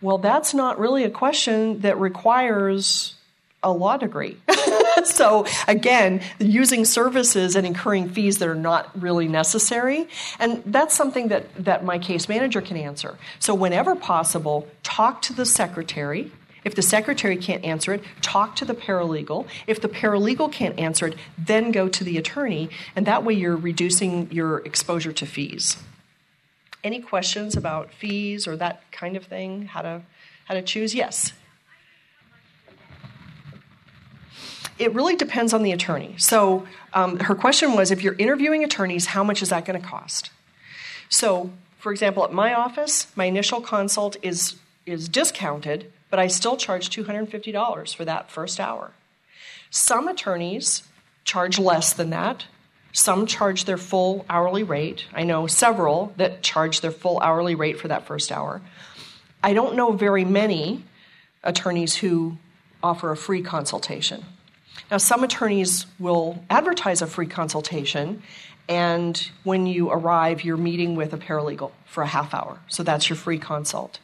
Well, 0.00 0.18
that's 0.18 0.54
not 0.54 0.78
really 0.78 1.04
a 1.04 1.10
question 1.10 1.80
that 1.80 1.98
requires 1.98 3.14
a 3.62 3.72
law 3.72 3.96
degree. 3.96 4.36
so 5.14 5.46
again, 5.68 6.20
using 6.38 6.84
services 6.84 7.56
and 7.56 7.66
incurring 7.66 8.08
fees 8.08 8.38
that 8.38 8.48
are 8.48 8.54
not 8.54 8.90
really 9.00 9.28
necessary. 9.28 10.08
And 10.38 10.62
that's 10.66 10.94
something 10.94 11.28
that, 11.28 11.46
that 11.64 11.84
my 11.84 11.98
case 11.98 12.28
manager 12.28 12.60
can 12.60 12.76
answer. 12.76 13.18
So 13.38 13.54
whenever 13.54 13.94
possible, 13.94 14.68
talk 14.82 15.22
to 15.22 15.32
the 15.32 15.46
secretary. 15.46 16.32
If 16.64 16.74
the 16.74 16.82
secretary 16.82 17.36
can't 17.36 17.62
answer 17.62 17.92
it, 17.92 18.02
talk 18.22 18.56
to 18.56 18.64
the 18.64 18.74
paralegal. 18.74 19.46
If 19.66 19.80
the 19.80 19.88
paralegal 19.88 20.50
can't 20.50 20.78
answer 20.78 21.08
it, 21.08 21.16
then 21.36 21.72
go 21.72 21.88
to 21.88 22.02
the 22.04 22.16
attorney. 22.16 22.70
And 22.96 23.06
that 23.06 23.22
way 23.22 23.34
you're 23.34 23.56
reducing 23.56 24.32
your 24.32 24.58
exposure 24.60 25.12
to 25.12 25.26
fees. 25.26 25.76
Any 26.82 27.00
questions 27.00 27.56
about 27.56 27.92
fees 27.92 28.46
or 28.46 28.56
that 28.56 28.82
kind 28.92 29.16
of 29.16 29.24
thing? 29.24 29.66
How 29.66 29.82
to 29.82 30.02
how 30.46 30.54
to 30.54 30.62
choose? 30.62 30.94
Yes. 30.94 31.32
It 34.78 34.92
really 34.94 35.16
depends 35.16 35.52
on 35.52 35.62
the 35.62 35.72
attorney. 35.72 36.14
So 36.18 36.66
um, 36.92 37.20
her 37.20 37.34
question 37.34 37.74
was 37.74 37.90
if 37.90 38.02
you're 38.02 38.14
interviewing 38.14 38.64
attorneys, 38.64 39.06
how 39.06 39.22
much 39.22 39.42
is 39.42 39.50
that 39.50 39.64
going 39.64 39.80
to 39.80 39.86
cost? 39.86 40.30
So, 41.08 41.50
for 41.78 41.92
example, 41.92 42.24
at 42.24 42.32
my 42.32 42.54
office, 42.54 43.06
my 43.14 43.26
initial 43.26 43.60
consult 43.60 44.16
is, 44.22 44.56
is 44.84 45.08
discounted, 45.08 45.92
but 46.10 46.18
I 46.18 46.26
still 46.26 46.56
charge 46.56 46.90
$250 46.90 47.94
for 47.94 48.04
that 48.04 48.30
first 48.30 48.58
hour. 48.58 48.92
Some 49.70 50.08
attorneys 50.08 50.82
charge 51.24 51.58
less 51.58 51.92
than 51.92 52.10
that. 52.10 52.46
Some 52.92 53.26
charge 53.26 53.64
their 53.64 53.76
full 53.76 54.24
hourly 54.28 54.62
rate. 54.62 55.06
I 55.12 55.24
know 55.24 55.46
several 55.46 56.12
that 56.16 56.42
charge 56.42 56.80
their 56.80 56.92
full 56.92 57.20
hourly 57.20 57.54
rate 57.54 57.78
for 57.78 57.88
that 57.88 58.06
first 58.06 58.30
hour. 58.30 58.60
I 59.42 59.52
don't 59.52 59.74
know 59.74 59.92
very 59.92 60.24
many 60.24 60.84
attorneys 61.42 61.96
who 61.96 62.38
offer 62.82 63.10
a 63.10 63.16
free 63.16 63.42
consultation. 63.42 64.24
Now, 64.90 64.98
some 64.98 65.24
attorneys 65.24 65.86
will 65.98 66.42
advertise 66.50 67.02
a 67.02 67.06
free 67.06 67.26
consultation, 67.26 68.22
and 68.68 69.30
when 69.42 69.66
you 69.66 69.90
arrive, 69.90 70.44
you're 70.44 70.56
meeting 70.56 70.94
with 70.94 71.12
a 71.12 71.18
paralegal 71.18 71.72
for 71.86 72.02
a 72.02 72.06
half 72.06 72.34
hour. 72.34 72.58
So 72.68 72.82
that's 72.82 73.08
your 73.08 73.16
free 73.16 73.38
consult. 73.38 73.98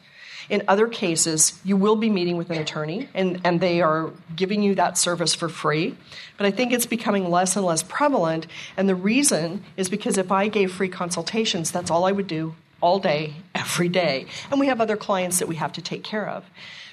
In 0.49 0.63
other 0.67 0.87
cases, 0.87 1.59
you 1.63 1.77
will 1.77 1.95
be 1.95 2.09
meeting 2.09 2.35
with 2.35 2.49
an 2.49 2.57
attorney, 2.57 3.07
and, 3.13 3.39
and 3.43 3.61
they 3.61 3.81
are 3.81 4.11
giving 4.35 4.63
you 4.63 4.75
that 4.75 4.97
service 4.97 5.33
for 5.33 5.47
free. 5.47 5.95
But 6.37 6.45
I 6.45 6.51
think 6.51 6.73
it's 6.73 6.85
becoming 6.85 7.29
less 7.29 7.55
and 7.55 7.65
less 7.65 7.83
prevalent, 7.83 8.47
and 8.75 8.89
the 8.89 8.95
reason 8.95 9.63
is 9.77 9.87
because 9.87 10.17
if 10.17 10.31
I 10.31 10.47
gave 10.47 10.71
free 10.71 10.89
consultations, 10.89 11.71
that's 11.71 11.91
all 11.91 12.05
I 12.05 12.11
would 12.11 12.27
do 12.27 12.55
all 12.81 12.99
day, 12.99 13.35
every 13.55 13.89
day. 13.89 14.25
And 14.49 14.59
we 14.59 14.67
have 14.67 14.81
other 14.81 14.97
clients 14.97 15.39
that 15.39 15.47
we 15.47 15.55
have 15.55 15.73
to 15.73 15.81
take 15.81 16.03
care 16.03 16.27
of. 16.27 16.45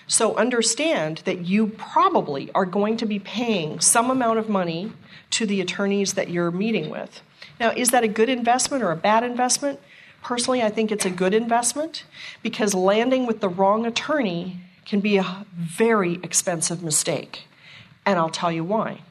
So 0.07 0.35
understand 0.37 1.19
that 1.25 1.41
you 1.41 1.67
probably 1.67 2.51
are 2.55 2.65
going 2.65 2.97
to 2.99 3.07
be 3.07 3.19
paying 3.19 3.81
some 3.81 4.11
amount 4.11 4.39
of 4.39 4.49
money 4.49 4.93
to 5.33 5.45
the 5.45 5.61
attorneys 5.61 6.15
that 6.15 6.31
you're 6.31 6.51
meeting 6.51 6.89
with. 6.89 7.21
Now, 7.61 7.73
is 7.73 7.91
that 7.91 8.05
a 8.05 8.09
good 8.09 8.29
investment 8.31 8.83
or 8.83 8.91
a 8.91 8.97
bad 8.97 9.23
investment? 9.23 9.81
Personally, 10.23 10.63
I 10.63 10.71
think 10.71 10.91
it's 10.91 11.05
a 11.05 11.11
good 11.11 11.35
investment 11.35 12.05
because 12.43 12.75
landing 12.75 13.27
with 13.27 13.41
the 13.41 13.49
wrong 13.49 13.85
attorney 13.85 14.61
can 14.87 15.01
be 15.01 15.19
a 15.19 15.47
very 15.55 16.15
expensive 16.23 16.83
mistake. 16.83 17.47
And 18.07 18.19
I'll 18.19 18.31
tell 18.31 18.51
you 18.51 18.65
why. 18.65 19.03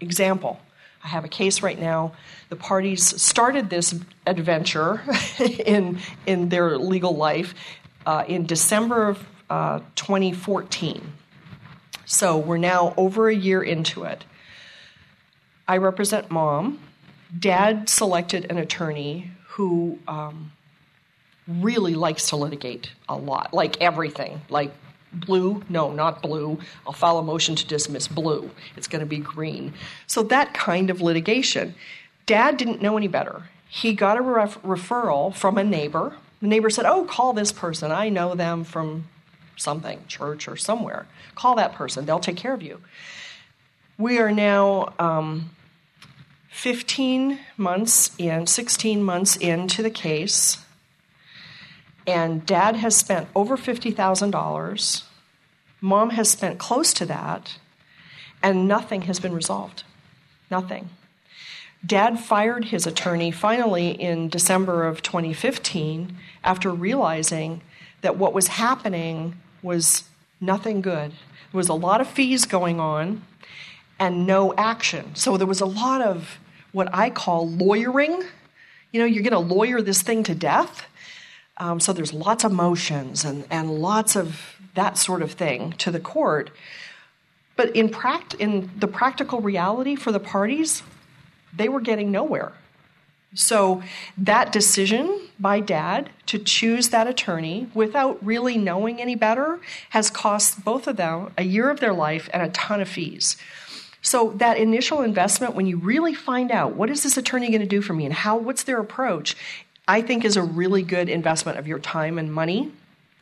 Example 0.00 0.60
I 1.04 1.08
have 1.08 1.24
a 1.24 1.28
case 1.28 1.62
right 1.62 1.78
now. 1.78 2.12
The 2.48 2.56
parties 2.56 3.20
started 3.20 3.70
this 3.70 3.94
adventure 4.26 5.02
in, 5.38 5.98
in 6.26 6.48
their 6.48 6.78
legal 6.78 7.16
life 7.16 7.54
uh, 8.06 8.24
in 8.26 8.46
December 8.46 9.08
of 9.08 9.26
uh, 9.50 9.80
2014. 9.96 11.12
So 12.04 12.36
we're 12.38 12.58
now 12.58 12.94
over 12.96 13.28
a 13.28 13.34
year 13.34 13.62
into 13.62 14.04
it. 14.04 14.24
I 15.66 15.78
represent 15.78 16.30
mom. 16.30 16.80
Dad 17.36 17.88
selected 17.88 18.50
an 18.50 18.58
attorney 18.58 19.30
who 19.48 19.98
um, 20.06 20.52
really 21.48 21.94
likes 21.94 22.28
to 22.30 22.36
litigate 22.36 22.92
a 23.08 23.16
lot, 23.16 23.54
like 23.54 23.80
everything, 23.80 24.40
like 24.48 24.72
blue 25.12 25.62
no 25.68 25.92
not 25.92 26.22
blue. 26.22 26.58
I'll 26.86 26.92
file 26.92 27.18
a 27.18 27.22
motion 27.22 27.54
to 27.56 27.66
dismiss 27.66 28.08
blue. 28.08 28.50
It's 28.76 28.88
going 28.88 29.00
to 29.00 29.06
be 29.06 29.18
green. 29.18 29.74
So 30.06 30.22
that 30.24 30.54
kind 30.54 30.90
of 30.90 31.00
litigation. 31.00 31.74
Dad 32.26 32.56
didn't 32.56 32.80
know 32.80 32.96
any 32.96 33.08
better. 33.08 33.44
He 33.68 33.94
got 33.94 34.16
a 34.16 34.22
ref- 34.22 34.62
referral 34.62 35.34
from 35.34 35.58
a 35.58 35.64
neighbor. 35.64 36.16
The 36.40 36.48
neighbor 36.48 36.70
said 36.70 36.86
oh 36.86 37.04
call 37.04 37.32
this 37.32 37.52
person. 37.52 37.90
I 37.90 38.08
know 38.08 38.34
them 38.34 38.64
from 38.64 39.08
something, 39.56 40.04
church 40.08 40.48
or 40.48 40.56
somewhere. 40.56 41.06
Call 41.34 41.54
that 41.56 41.72
person, 41.72 42.04
they'll 42.04 42.20
take 42.20 42.36
care 42.36 42.54
of 42.54 42.62
you. 42.62 42.80
We 43.98 44.18
are 44.18 44.32
now 44.32 44.94
um, 44.98 45.50
15 46.50 47.38
months 47.56 48.10
in, 48.18 48.46
16 48.46 49.02
months 49.02 49.36
into 49.36 49.82
the 49.82 49.90
case, 49.90 50.58
and 52.06 52.44
dad 52.46 52.76
has 52.76 52.96
spent 52.96 53.28
over 53.34 53.56
$50,000. 53.56 55.02
Mom 55.80 56.10
has 56.10 56.30
spent 56.30 56.58
close 56.58 56.92
to 56.94 57.06
that, 57.06 57.58
and 58.42 58.68
nothing 58.68 59.02
has 59.02 59.20
been 59.20 59.34
resolved. 59.34 59.84
Nothing. 60.50 60.90
Dad 61.84 62.20
fired 62.20 62.66
his 62.66 62.86
attorney 62.86 63.30
finally 63.32 63.90
in 63.90 64.28
December 64.28 64.84
of 64.86 65.02
2015 65.02 66.16
after 66.44 66.70
realizing 66.70 67.60
that 68.02 68.16
what 68.16 68.32
was 68.32 68.48
happening 68.48 69.36
was 69.62 70.04
nothing 70.40 70.80
good. 70.80 71.10
There 71.10 71.58
was 71.58 71.68
a 71.68 71.74
lot 71.74 72.00
of 72.00 72.08
fees 72.08 72.44
going 72.44 72.78
on 72.78 73.22
and 73.98 74.26
no 74.26 74.54
action. 74.54 75.14
So 75.14 75.36
there 75.36 75.46
was 75.46 75.60
a 75.60 75.66
lot 75.66 76.02
of 76.02 76.38
what 76.72 76.88
I 76.94 77.10
call 77.10 77.48
lawyering. 77.48 78.22
You 78.92 79.00
know, 79.00 79.06
you're 79.06 79.22
going 79.22 79.32
to 79.32 79.54
lawyer 79.54 79.82
this 79.82 80.02
thing 80.02 80.22
to 80.24 80.34
death. 80.34 80.86
Um, 81.58 81.80
so 81.80 81.92
there's 81.92 82.12
lots 82.12 82.44
of 82.44 82.52
motions 82.52 83.24
and, 83.24 83.44
and 83.50 83.70
lots 83.70 84.16
of 84.16 84.56
that 84.74 84.96
sort 84.96 85.22
of 85.22 85.32
thing 85.32 85.72
to 85.78 85.90
the 85.90 86.00
court. 86.00 86.50
But 87.56 87.76
in, 87.76 87.88
pract- 87.90 88.38
in 88.40 88.70
the 88.78 88.88
practical 88.88 89.40
reality 89.40 89.94
for 89.94 90.12
the 90.12 90.20
parties, 90.20 90.82
they 91.54 91.68
were 91.68 91.80
getting 91.80 92.10
nowhere. 92.10 92.52
So 93.34 93.82
that 94.18 94.52
decision 94.52 95.18
by 95.40 95.60
dad 95.60 96.10
to 96.26 96.38
choose 96.38 96.90
that 96.90 97.06
attorney 97.06 97.68
without 97.72 98.24
really 98.24 98.58
knowing 98.58 99.00
any 99.00 99.14
better 99.14 99.60
has 99.90 100.10
cost 100.10 100.64
both 100.64 100.86
of 100.86 100.96
them 100.96 101.32
a 101.38 101.42
year 101.42 101.70
of 101.70 101.80
their 101.80 101.94
life 101.94 102.28
and 102.32 102.42
a 102.42 102.50
ton 102.50 102.80
of 102.80 102.88
fees. 102.88 103.36
So 104.02 104.32
that 104.36 104.58
initial 104.58 105.00
investment 105.00 105.54
when 105.54 105.66
you 105.66 105.78
really 105.78 106.12
find 106.12 106.50
out 106.50 106.74
what 106.74 106.90
is 106.90 107.04
this 107.04 107.16
attorney 107.16 107.48
going 107.48 107.60
to 107.60 107.66
do 107.66 107.80
for 107.80 107.94
me 107.94 108.04
and 108.04 108.12
how 108.12 108.36
what's 108.36 108.64
their 108.64 108.80
approach, 108.80 109.36
I 109.92 110.00
think 110.00 110.24
is 110.24 110.38
a 110.38 110.42
really 110.42 110.82
good 110.82 111.10
investment 111.10 111.58
of 111.58 111.68
your 111.68 111.78
time 111.78 112.18
and 112.18 112.32
money 112.32 112.72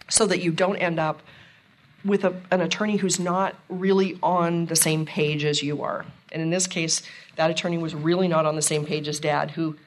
so 0.09 0.25
that 0.27 0.41
you 0.41 0.53
don't 0.53 0.77
end 0.77 1.01
up 1.01 1.21
with 2.05 2.25
a, 2.25 2.41
an 2.53 2.61
attorney 2.61 2.97
who's 2.97 3.19
not 3.19 3.57
really 3.69 4.17
on 4.23 4.67
the 4.67 4.77
same 4.77 5.05
page 5.05 5.45
as 5.45 5.65
you 5.65 5.83
are. 5.83 6.07
And 6.31 6.41
in 6.41 6.51
this 6.51 6.69
case, 6.69 7.03
that 7.35 7.51
attorney 7.51 7.77
was 7.77 7.93
really 7.93 8.29
not 8.29 8.47
on 8.47 8.55
the 8.55 8.63
same 8.63 8.87
page 8.87 9.09
as 9.09 9.19
dad 9.19 9.51
who 9.51 9.79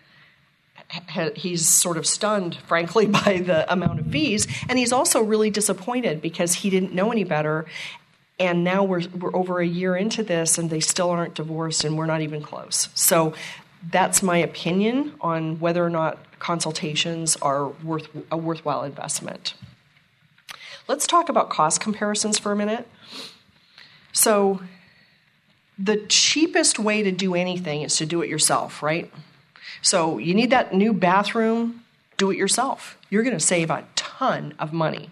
he's 1.35 1.65
sort 1.65 1.95
of 1.95 2.05
stunned, 2.05 2.55
frankly, 2.67 3.05
by 3.05 3.37
the 3.37 3.71
amount 3.71 4.01
of 4.01 4.07
fees. 4.07 4.45
And 4.67 4.77
he's 4.77 4.91
also 4.91 5.23
really 5.23 5.49
disappointed 5.49 6.21
because 6.21 6.53
he 6.53 6.69
didn't 6.69 6.93
know 6.93 7.13
any 7.13 7.23
better. 7.23 7.65
And 8.41 8.65
now 8.65 8.83
we're, 8.83 9.03
we're 9.17 9.33
over 9.33 9.61
a 9.61 9.65
year 9.65 9.95
into 9.95 10.21
this 10.21 10.57
and 10.57 10.69
they 10.69 10.81
still 10.81 11.11
aren't 11.11 11.35
divorced 11.35 11.85
and 11.85 11.97
we're 11.97 12.07
not 12.07 12.19
even 12.19 12.41
close. 12.41 12.89
So 12.93 13.35
that's 13.89 14.23
my 14.23 14.37
opinion 14.37 15.13
on 15.21 15.59
whether 15.59 15.83
or 15.83 15.89
not 15.89 16.17
consultations 16.39 17.35
are 17.37 17.67
worth 17.67 18.07
a 18.31 18.37
worthwhile 18.37 18.83
investment. 18.83 19.53
Let's 20.87 21.07
talk 21.07 21.29
about 21.29 21.49
cost 21.49 21.79
comparisons 21.79 22.37
for 22.39 22.51
a 22.51 22.55
minute. 22.55 22.87
So, 24.11 24.61
the 25.77 25.97
cheapest 26.07 26.77
way 26.77 27.01
to 27.03 27.11
do 27.11 27.33
anything 27.33 27.81
is 27.81 27.97
to 27.97 28.05
do 28.05 28.21
it 28.21 28.29
yourself, 28.29 28.83
right? 28.83 29.11
So 29.81 30.17
you 30.17 30.33
need 30.33 30.51
that 30.51 30.73
new 30.73 30.93
bathroom, 30.93 31.83
do 32.17 32.29
it 32.31 32.37
yourself. 32.37 32.97
You're 33.09 33.23
going 33.23 33.37
to 33.37 33.43
save 33.43 33.69
a 33.69 33.85
ton 33.95 34.53
of 34.59 34.71
money 34.71 35.09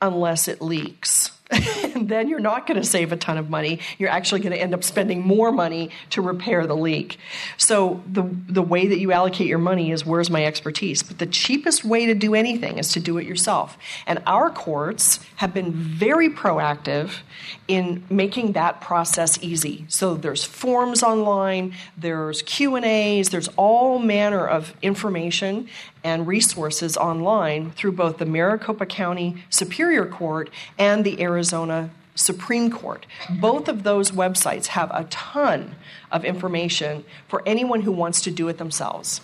unless 0.00 0.48
it 0.48 0.62
leaks. 0.62 1.32
and 1.96 2.08
then 2.16 2.28
you're 2.28 2.38
not 2.38 2.66
going 2.66 2.80
to 2.80 2.86
save 2.86 3.12
a 3.12 3.16
ton 3.16 3.38
of 3.38 3.50
money. 3.50 3.80
You're 3.98 4.10
actually 4.10 4.40
going 4.40 4.52
to 4.52 4.60
end 4.60 4.74
up 4.74 4.84
spending 4.84 5.26
more 5.26 5.50
money 5.50 5.90
to 6.10 6.22
repair 6.22 6.66
the 6.66 6.76
leak. 6.76 7.18
So 7.56 8.02
the 8.06 8.22
the 8.48 8.62
way 8.62 8.86
that 8.86 8.98
you 8.98 9.12
allocate 9.12 9.46
your 9.46 9.58
money 9.58 9.90
is 9.90 10.06
where's 10.06 10.30
my 10.30 10.44
expertise. 10.44 11.02
But 11.02 11.18
the 11.18 11.26
cheapest 11.26 11.84
way 11.84 12.06
to 12.06 12.14
do 12.14 12.34
anything 12.34 12.78
is 12.78 12.92
to 12.92 13.00
do 13.00 13.18
it 13.18 13.26
yourself. 13.26 13.76
And 14.06 14.22
our 14.26 14.50
courts 14.50 15.20
have 15.36 15.52
been 15.52 15.72
very 15.72 16.30
proactive 16.30 17.18
in 17.68 18.04
making 18.10 18.52
that 18.52 18.80
process 18.80 19.42
easy. 19.42 19.84
So 19.88 20.14
there's 20.14 20.44
forms 20.44 21.02
online, 21.02 21.74
there's 21.96 22.42
Q&As, 22.42 23.30
there's 23.30 23.48
all 23.56 23.98
manner 23.98 24.46
of 24.46 24.74
information 24.82 25.68
and 26.04 26.26
resources 26.26 26.96
online 26.96 27.72
through 27.72 27.92
both 27.92 28.18
the 28.18 28.26
Maricopa 28.26 28.86
County 28.86 29.42
Superior 29.50 30.06
Court 30.06 30.50
and 30.78 31.04
the 31.04 31.20
Arizona 31.20 31.85
Supreme 32.16 32.70
Court. 32.70 33.06
Both 33.30 33.68
of 33.68 33.84
those 33.84 34.10
websites 34.10 34.66
have 34.66 34.90
a 34.92 35.04
ton 35.04 35.76
of 36.10 36.24
information 36.24 37.04
for 37.28 37.42
anyone 37.46 37.82
who 37.82 37.92
wants 37.92 38.20
to 38.22 38.30
do 38.30 38.48
it 38.48 38.58
themselves. 38.58 39.20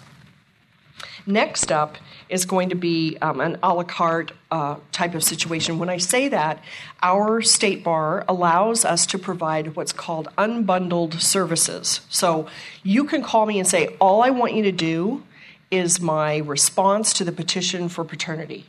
Next 1.26 1.70
up 1.70 1.96
is 2.28 2.44
going 2.44 2.70
to 2.70 2.74
be 2.74 3.16
um, 3.22 3.40
an 3.40 3.58
a 3.62 3.74
la 3.74 3.84
carte 3.84 4.32
uh, 4.50 4.76
type 4.90 5.14
of 5.14 5.22
situation. 5.22 5.78
When 5.78 5.88
I 5.88 5.98
say 5.98 6.28
that, 6.28 6.62
our 7.02 7.42
state 7.42 7.84
bar 7.84 8.24
allows 8.28 8.84
us 8.84 9.06
to 9.06 9.18
provide 9.18 9.76
what's 9.76 9.92
called 9.92 10.28
unbundled 10.36 11.20
services. 11.20 12.00
So 12.08 12.48
you 12.82 13.04
can 13.04 13.22
call 13.22 13.46
me 13.46 13.58
and 13.58 13.68
say, 13.68 13.96
All 14.00 14.22
I 14.22 14.30
want 14.30 14.54
you 14.54 14.62
to 14.64 14.72
do 14.72 15.22
is 15.70 16.00
my 16.00 16.38
response 16.38 17.12
to 17.14 17.24
the 17.24 17.32
petition 17.32 17.88
for 17.88 18.04
paternity. 18.04 18.66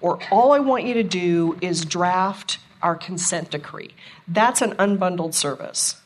Or 0.00 0.18
all 0.30 0.52
I 0.52 0.58
want 0.58 0.84
you 0.84 0.94
to 0.94 1.04
do 1.04 1.56
is 1.60 1.84
draft 1.84 2.58
our 2.82 2.96
consent 2.96 3.50
decree. 3.50 3.90
That's 4.28 4.62
an 4.62 4.72
unbundled 4.72 5.34
service. 5.34 6.00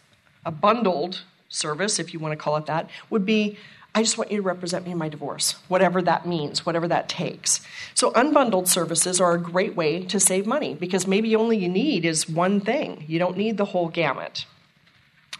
A 0.44 0.50
bundled 0.50 1.22
service, 1.48 1.98
if 1.98 2.12
you 2.12 2.20
want 2.20 2.32
to 2.32 2.36
call 2.36 2.56
it 2.56 2.66
that, 2.66 2.90
would 3.10 3.26
be 3.26 3.58
I 3.96 4.02
just 4.02 4.18
want 4.18 4.30
you 4.30 4.36
to 4.36 4.42
represent 4.42 4.84
me 4.84 4.92
in 4.92 4.98
my 4.98 5.08
divorce, 5.08 5.52
whatever 5.68 6.02
that 6.02 6.26
means, 6.26 6.66
whatever 6.66 6.86
that 6.86 7.08
takes. 7.08 7.62
So, 7.94 8.10
unbundled 8.10 8.68
services 8.68 9.22
are 9.22 9.32
a 9.32 9.40
great 9.40 9.74
way 9.74 10.02
to 10.04 10.20
save 10.20 10.46
money 10.46 10.74
because 10.74 11.06
maybe 11.06 11.34
only 11.34 11.56
you 11.56 11.70
need 11.70 12.04
is 12.04 12.28
one 12.28 12.60
thing. 12.60 13.06
You 13.08 13.18
don't 13.18 13.38
need 13.38 13.56
the 13.56 13.64
whole 13.64 13.88
gamut. 13.88 14.44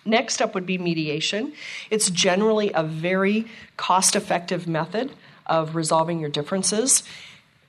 Next 0.07 0.41
up 0.41 0.55
would 0.55 0.65
be 0.65 0.79
mediation. 0.79 1.53
It's 1.91 2.09
generally 2.09 2.73
a 2.73 2.83
very 2.83 3.47
cost 3.77 4.17
effective 4.17 4.67
method 4.67 5.13
of 5.45 5.77
resolving 5.77 6.19
your 6.19 6.31
differences. 6.31 7.03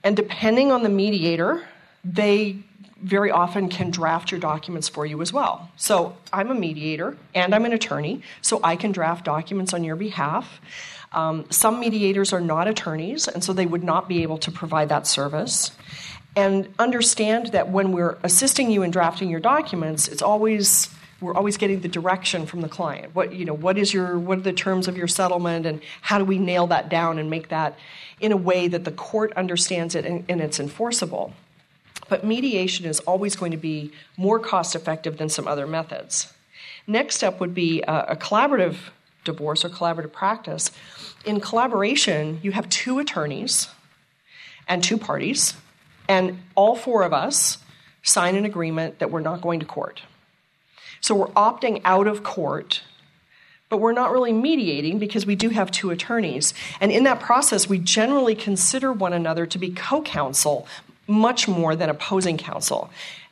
And 0.02 0.16
depending 0.16 0.72
on 0.72 0.84
the 0.84 0.88
mediator, 0.88 1.68
they 2.02 2.60
very 3.00 3.30
often 3.30 3.68
can 3.68 3.90
draft 3.90 4.30
your 4.30 4.40
documents 4.40 4.88
for 4.88 5.06
you 5.06 5.20
as 5.22 5.32
well. 5.32 5.70
So 5.76 6.16
I'm 6.32 6.50
a 6.50 6.54
mediator 6.54 7.16
and 7.34 7.54
I'm 7.54 7.64
an 7.64 7.72
attorney, 7.72 8.22
so 8.42 8.60
I 8.62 8.76
can 8.76 8.92
draft 8.92 9.24
documents 9.24 9.72
on 9.72 9.84
your 9.84 9.96
behalf. 9.96 10.60
Um, 11.12 11.46
some 11.50 11.80
mediators 11.80 12.32
are 12.32 12.40
not 12.40 12.68
attorneys, 12.68 13.28
and 13.28 13.42
so 13.42 13.52
they 13.52 13.66
would 13.66 13.84
not 13.84 14.08
be 14.08 14.22
able 14.22 14.38
to 14.38 14.50
provide 14.50 14.90
that 14.90 15.06
service. 15.06 15.70
And 16.36 16.68
understand 16.78 17.48
that 17.48 17.70
when 17.70 17.92
we're 17.92 18.18
assisting 18.22 18.70
you 18.70 18.82
in 18.82 18.90
drafting 18.90 19.30
your 19.30 19.40
documents, 19.40 20.08
it's 20.08 20.22
always 20.22 20.90
we're 21.20 21.34
always 21.34 21.56
getting 21.56 21.80
the 21.80 21.88
direction 21.88 22.46
from 22.46 22.60
the 22.60 22.68
client. 22.68 23.12
What 23.12 23.34
you 23.34 23.44
know, 23.44 23.54
what 23.54 23.78
is 23.78 23.92
your 23.92 24.18
what 24.18 24.38
are 24.38 24.42
the 24.42 24.52
terms 24.52 24.86
of 24.86 24.96
your 24.96 25.08
settlement, 25.08 25.66
and 25.66 25.80
how 26.00 26.18
do 26.18 26.24
we 26.24 26.38
nail 26.38 26.66
that 26.68 26.88
down 26.88 27.18
and 27.18 27.30
make 27.30 27.48
that 27.48 27.78
in 28.20 28.32
a 28.32 28.36
way 28.36 28.68
that 28.68 28.84
the 28.84 28.92
court 28.92 29.32
understands 29.34 29.94
it 29.94 30.04
and, 30.04 30.24
and 30.28 30.40
it's 30.40 30.60
enforceable. 30.60 31.32
But 32.08 32.24
mediation 32.24 32.86
is 32.86 33.00
always 33.00 33.36
going 33.36 33.50
to 33.52 33.58
be 33.58 33.92
more 34.16 34.38
cost 34.38 34.74
effective 34.74 35.18
than 35.18 35.28
some 35.28 35.46
other 35.46 35.66
methods. 35.66 36.32
Next 36.86 37.22
up 37.22 37.40
would 37.40 37.54
be 37.54 37.82
a, 37.82 38.06
a 38.10 38.16
collaborative 38.16 38.76
divorce 39.24 39.64
or 39.64 39.68
collaborative 39.68 40.12
practice. 40.12 40.70
In 41.24 41.40
collaboration, 41.40 42.40
you 42.42 42.52
have 42.52 42.68
two 42.68 42.98
attorneys 42.98 43.68
and 44.66 44.82
two 44.82 44.98
parties, 44.98 45.54
and 46.08 46.38
all 46.54 46.74
four 46.74 47.02
of 47.02 47.12
us 47.12 47.58
sign 48.02 48.36
an 48.36 48.44
agreement 48.44 48.98
that 48.98 49.10
we're 49.10 49.20
not 49.20 49.40
going 49.40 49.60
to 49.60 49.66
court. 49.66 50.02
So 51.00 51.14
we're 51.14 51.28
opting 51.28 51.80
out 51.84 52.06
of 52.06 52.22
court, 52.22 52.82
but 53.68 53.78
we're 53.78 53.92
not 53.92 54.10
really 54.10 54.32
mediating 54.32 54.98
because 54.98 55.26
we 55.26 55.36
do 55.36 55.50
have 55.50 55.70
two 55.70 55.90
attorneys. 55.90 56.54
And 56.80 56.90
in 56.90 57.04
that 57.04 57.20
process, 57.20 57.68
we 57.68 57.78
generally 57.78 58.34
consider 58.34 58.92
one 58.92 59.12
another 59.12 59.46
to 59.46 59.58
be 59.58 59.70
co 59.70 60.02
counsel 60.02 60.66
much 61.08 61.48
more 61.48 61.74
than 61.74 61.88
opposing 61.88 62.38
counsel. 62.38 62.90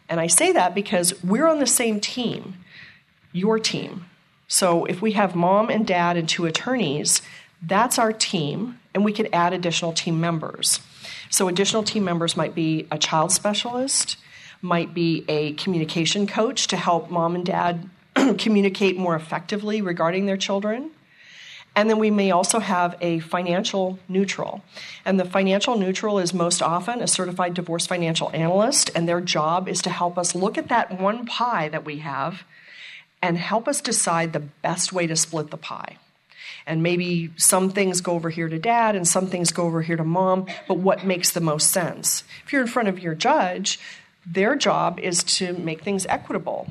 And 0.09 0.19
I 0.19 0.27
say 0.27 0.53
that 0.53 0.75
because 0.75 1.23
we're 1.23 1.47
on 1.47 1.61
the 1.61 1.67
same 1.67 2.01
team, 2.01 2.55
your 3.33 3.59
team. 3.59 4.07
So 4.49 4.85
if 4.87 5.03
we 5.03 5.13
have 5.13 5.35
mom 5.35 5.69
and 5.71 5.87
dad 5.87 6.17
and 6.17 6.29
two 6.29 6.47
attorneys, 6.47 7.23
that's 7.63 7.99
our 7.99 8.13
team, 8.13 8.79
and 8.95 9.05
we 9.05 9.13
could 9.13 9.29
add 9.33 9.53
additional 9.53 9.93
team 9.93 10.21
members. 10.21 10.81
So 11.31 11.49
additional 11.49 11.83
team 11.83 12.05
members 12.05 12.37
might 12.37 12.55
be 12.55 12.87
a 12.91 12.99
child 12.99 13.33
specialist, 13.33 14.17
might 14.63 14.95
be 14.95 15.25
a 15.29 15.53
communication 15.55 16.27
coach 16.27 16.67
to 16.69 16.77
help 16.77 17.11
mom 17.11 17.35
and 17.35 17.45
dad 17.45 17.91
communicate 18.39 18.97
more 18.97 19.17
effectively 19.17 19.83
regarding 19.83 20.27
their 20.27 20.37
children. 20.37 20.91
And 21.77 21.91
then 21.91 21.99
we 21.99 22.11
may 22.11 22.31
also 22.31 22.59
have 22.59 22.97
a 23.03 23.19
financial 23.21 23.99
neutral. 24.09 24.63
And 25.05 25.21
the 25.21 25.27
financial 25.27 25.79
neutral 25.79 26.19
is 26.19 26.33
most 26.33 26.63
often 26.63 27.03
a 27.03 27.07
certified 27.07 27.53
divorce 27.53 27.87
financial 27.87 28.31
analyst, 28.33 28.91
and 28.95 29.07
their 29.07 29.21
job 29.21 29.69
is 29.69 29.83
to 29.83 29.91
help 29.91 30.17
us 30.17 30.35
look 30.35 30.57
at 30.57 30.69
that 30.69 30.99
one 30.99 31.27
pie 31.27 31.69
that 31.69 31.85
we 31.85 31.99
have 31.99 32.45
and 33.21 33.37
help 33.37 33.69
us 33.69 33.83
decide 33.83 34.33
the 34.33 34.41
best 34.41 34.93
way 34.93 35.07
to 35.07 35.17
split 35.17 35.51
the 35.51 35.59
pie. 35.59 35.99
And 36.67 36.83
maybe 36.83 37.31
some 37.37 37.71
things 37.71 38.01
go 38.01 38.13
over 38.15 38.31
here 38.31 38.49
to 38.49 38.59
dad 38.59 38.97
and 38.97 39.07
some 39.07 39.27
things 39.27 39.53
go 39.53 39.65
over 39.65 39.83
here 39.83 39.97
to 39.97 40.05
mom, 40.05 40.47
but 40.67 40.79
what 40.79 41.05
makes 41.05 41.31
the 41.31 41.41
most 41.41 41.71
sense? 41.71 42.25
If 42.45 42.53
you're 42.53 42.63
in 42.63 42.69
front 42.69 42.89
of 42.89 42.99
your 42.99 43.15
judge, 43.15 43.79
their 44.25 44.57
job 44.57 44.99
is 44.99 45.23
to 45.25 45.53
make 45.53 45.83
things 45.83 46.07
equitable 46.07 46.69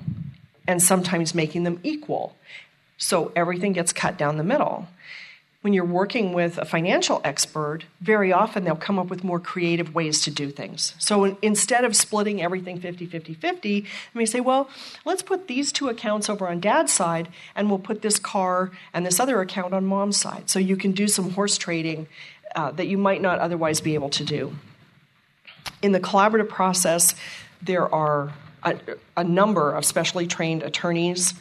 and 0.68 0.82
sometimes 0.82 1.36
making 1.36 1.63
them 1.63 1.80
equal. 1.84 2.36
So 2.97 3.31
everything 3.36 3.73
gets 3.73 3.93
cut 3.93 4.17
down 4.17 4.38
the 4.38 4.43
middle. 4.43 4.88
When 5.62 5.73
you're 5.73 5.84
working 5.84 6.34
with 6.34 6.60
a 6.60 6.65
financial 6.65 7.21
expert, 7.23 7.86
very 7.99 8.31
often 8.31 8.63
they'll 8.63 8.75
come 8.75 8.99
up 8.99 9.08
with 9.08 9.23
more 9.23 9.39
creative 9.39 9.95
ways 9.95 10.21
to 10.21 10.31
do 10.31 10.51
things. 10.51 10.93
So 10.99 11.38
instead 11.41 11.84
of 11.84 11.95
splitting 11.95 12.39
everything 12.39 12.79
50 12.79 13.08
50 13.08 13.34
50, 13.34 13.81
they 13.81 13.88
may 14.13 14.27
say, 14.27 14.41
well, 14.41 14.69
let's 15.05 15.23
put 15.23 15.47
these 15.47 15.71
two 15.71 15.89
accounts 15.89 16.29
over 16.29 16.47
on 16.47 16.60
dad's 16.60 16.93
side, 16.93 17.29
and 17.55 17.67
we'll 17.67 17.79
put 17.79 18.03
this 18.03 18.19
car 18.19 18.71
and 18.93 19.03
this 19.03 19.19
other 19.19 19.41
account 19.41 19.73
on 19.73 19.88
mom's 19.88 20.17
side. 20.17 20.51
So 20.51 20.60
you 20.60 20.77
can 20.77 20.91
do 20.91 21.08
some 21.08 21.31
horse 21.31 21.58
trading 21.58 22.08
uh, 22.55 22.69
that 22.71 22.86
you 22.86 22.99
might 22.99 23.21
not 23.21 23.39
otherwise 23.39 23.81
be 23.81 23.95
able 23.95 24.10
to 24.10 24.23
do. 24.23 24.55
In 25.81 25.93
the 25.93 25.99
collaborative 25.99 26.47
process, 26.47 27.15
there 27.60 27.93
are 27.93 28.34
a, 28.62 28.77
a 29.17 29.23
number 29.23 29.71
of 29.71 29.84
specially 29.84 30.27
trained 30.27 30.62
attorneys 30.62 31.34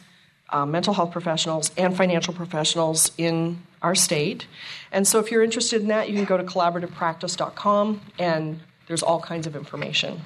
uh, 0.49 0.65
mental 0.65 0.93
health 0.93 1.11
professionals 1.11 1.71
and 1.77 1.95
financial 1.95 2.33
professionals 2.33 3.11
in 3.17 3.59
our 3.81 3.95
state. 3.95 4.47
And 4.91 5.07
so 5.07 5.19
if 5.19 5.31
you're 5.31 5.43
interested 5.43 5.81
in 5.81 5.87
that, 5.87 6.09
you 6.09 6.15
can 6.15 6.25
go 6.25 6.37
to 6.37 6.43
collaborativepractice.com 6.43 8.01
and 8.19 8.59
there's 8.87 9.03
all 9.03 9.19
kinds 9.19 9.47
of 9.47 9.55
information. 9.55 10.21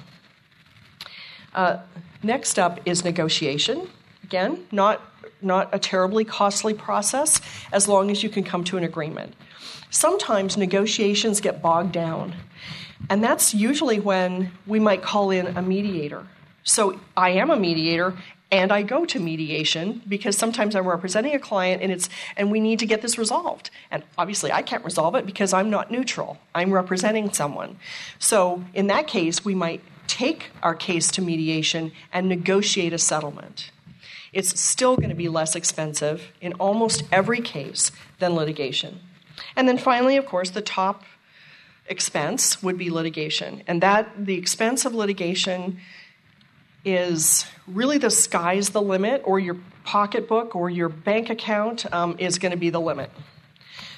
Uh, 1.54 1.78
next 2.22 2.58
up 2.58 2.80
is 2.84 3.04
negotiation. 3.04 3.88
Again, 4.24 4.66
not, 4.70 5.00
not 5.42 5.68
a 5.72 5.78
terribly 5.78 6.24
costly 6.24 6.74
process 6.74 7.40
as 7.72 7.88
long 7.88 8.10
as 8.10 8.22
you 8.22 8.28
can 8.28 8.44
come 8.44 8.62
to 8.64 8.76
an 8.76 8.84
agreement. 8.84 9.34
Sometimes 9.90 10.56
negotiations 10.56 11.40
get 11.40 11.60
bogged 11.60 11.92
down, 11.92 12.36
and 13.08 13.24
that's 13.24 13.52
usually 13.52 13.98
when 13.98 14.52
we 14.66 14.78
might 14.78 15.02
call 15.02 15.30
in 15.30 15.48
a 15.56 15.62
mediator. 15.62 16.26
So 16.70 17.00
I 17.16 17.30
am 17.30 17.50
a 17.50 17.56
mediator 17.56 18.16
and 18.52 18.70
I 18.70 18.82
go 18.82 19.04
to 19.04 19.18
mediation 19.18 20.02
because 20.08 20.36
sometimes 20.36 20.76
I'm 20.76 20.86
representing 20.86 21.34
a 21.34 21.38
client 21.40 21.82
and 21.82 21.90
it's 21.90 22.08
and 22.36 22.48
we 22.48 22.60
need 22.60 22.78
to 22.78 22.86
get 22.86 23.02
this 23.02 23.18
resolved. 23.18 23.70
And 23.90 24.04
obviously 24.16 24.52
I 24.52 24.62
can't 24.62 24.84
resolve 24.84 25.16
it 25.16 25.26
because 25.26 25.52
I'm 25.52 25.68
not 25.68 25.90
neutral. 25.90 26.38
I'm 26.54 26.72
representing 26.72 27.32
someone. 27.32 27.76
So 28.20 28.62
in 28.72 28.86
that 28.86 29.08
case 29.08 29.44
we 29.44 29.52
might 29.52 29.82
take 30.06 30.50
our 30.62 30.76
case 30.76 31.10
to 31.12 31.22
mediation 31.22 31.90
and 32.12 32.28
negotiate 32.28 32.92
a 32.92 32.98
settlement. 32.98 33.72
It's 34.32 34.60
still 34.60 34.94
going 34.94 35.08
to 35.08 35.16
be 35.16 35.28
less 35.28 35.56
expensive 35.56 36.22
in 36.40 36.52
almost 36.52 37.02
every 37.10 37.40
case 37.40 37.90
than 38.20 38.36
litigation. 38.36 39.00
And 39.56 39.68
then 39.68 39.76
finally 39.76 40.16
of 40.16 40.26
course 40.26 40.50
the 40.50 40.62
top 40.62 41.02
expense 41.86 42.62
would 42.62 42.78
be 42.78 42.90
litigation. 42.90 43.64
And 43.66 43.82
that 43.82 44.08
the 44.16 44.38
expense 44.38 44.84
of 44.84 44.94
litigation 44.94 45.80
is 46.84 47.46
really 47.66 47.98
the 47.98 48.10
sky's 48.10 48.70
the 48.70 48.82
limit, 48.82 49.22
or 49.24 49.38
your 49.38 49.56
pocketbook 49.84 50.54
or 50.54 50.70
your 50.70 50.88
bank 50.88 51.30
account 51.30 51.90
um, 51.92 52.16
is 52.18 52.38
going 52.38 52.52
to 52.52 52.58
be 52.58 52.70
the 52.70 52.80
limit. 52.80 53.10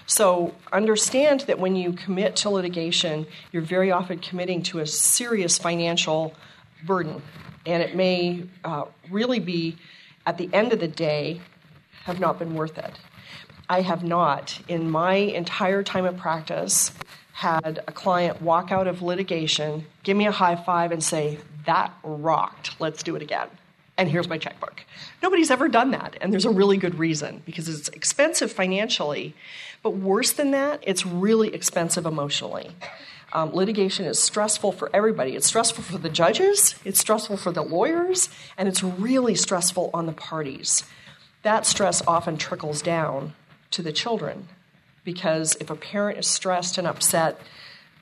So 0.07 0.55
understand 0.73 1.41
that 1.43 1.59
when 1.59 1.77
you 1.77 1.93
commit 1.93 2.37
to 2.37 2.51
litigation, 2.51 3.27
you're 3.53 3.63
very 3.63 3.91
often 3.91 4.19
committing 4.19 4.63
to 4.65 4.81
a 4.81 4.87
serious 4.87 5.59
financial 5.59 6.35
burden, 6.85 7.23
and 7.67 7.83
it 7.83 7.95
may 7.95 8.45
uh, 8.65 8.85
really 9.11 9.39
be, 9.39 9.77
at 10.27 10.39
the 10.39 10.51
end 10.53 10.73
of 10.73 10.81
the 10.81 10.89
day, 10.89 11.41
have 12.05 12.19
not 12.19 12.39
been 12.39 12.55
worth 12.55 12.79
it. 12.79 12.93
I 13.69 13.81
have 13.83 14.05
not, 14.05 14.61
in 14.69 14.91
my 14.91 15.15
entire 15.15 15.83
time 15.83 16.05
of 16.05 16.17
practice, 16.17 16.93
had 17.33 17.83
a 17.89 17.93
client 17.93 18.43
walk 18.43 18.71
out 18.71 18.87
of 18.87 19.03
litigation, 19.03 19.87
give 20.03 20.17
me 20.17 20.27
a 20.27 20.33
high 20.33 20.57
five, 20.57 20.93
and 20.93 21.03
say, 21.03 21.39
That 21.67 21.93
rocked, 22.03 22.81
let's 22.81 23.03
do 23.03 23.17
it 23.17 23.23
again. 23.23 23.49
And 23.97 24.09
here's 24.09 24.29
my 24.29 24.39
checkbook. 24.39 24.85
Nobody's 25.23 25.51
ever 25.51 25.69
done 25.69 25.91
that, 25.91 26.17
and 26.21 26.33
there's 26.33 26.45
a 26.45 26.51
really 26.51 26.77
good 26.77 26.99
reason 26.99 27.43
because 27.45 27.69
it's 27.69 27.89
expensive 27.91 28.51
financially, 28.51 29.35
but 29.83 29.91
worse 29.91 30.33
than 30.33 30.51
that, 30.53 30.81
it's 30.83 31.05
really 31.05 31.55
expensive 31.55 32.07
emotionally. 32.07 32.71
Um, 33.33 33.53
litigation 33.55 34.05
is 34.05 34.19
stressful 34.19 34.73
for 34.73 34.91
everybody. 34.95 35.35
It's 35.37 35.47
stressful 35.47 35.85
for 35.85 35.99
the 35.99 36.11
judges, 36.11 36.75
it's 36.85 37.01
stressful 37.01 37.39
for 37.39 37.53
the 37.53 37.63
lawyers, 37.63 38.29
and 38.59 38.69
it's 38.69 38.83
really 38.83 39.35
stressful 39.35 39.91
on 39.95 40.07
the 40.07 40.13
parties. 40.13 40.85
That 41.43 41.67
stress 41.67 42.03
often 42.07 42.37
trickles 42.37 42.83
down 42.83 43.35
to 43.73 43.83
the 43.83 43.93
children 43.93 44.49
because 45.05 45.57
if 45.61 45.71
a 45.71 45.75
parent 45.75 46.19
is 46.19 46.27
stressed 46.27 46.79
and 46.79 46.87
upset, 46.87 47.41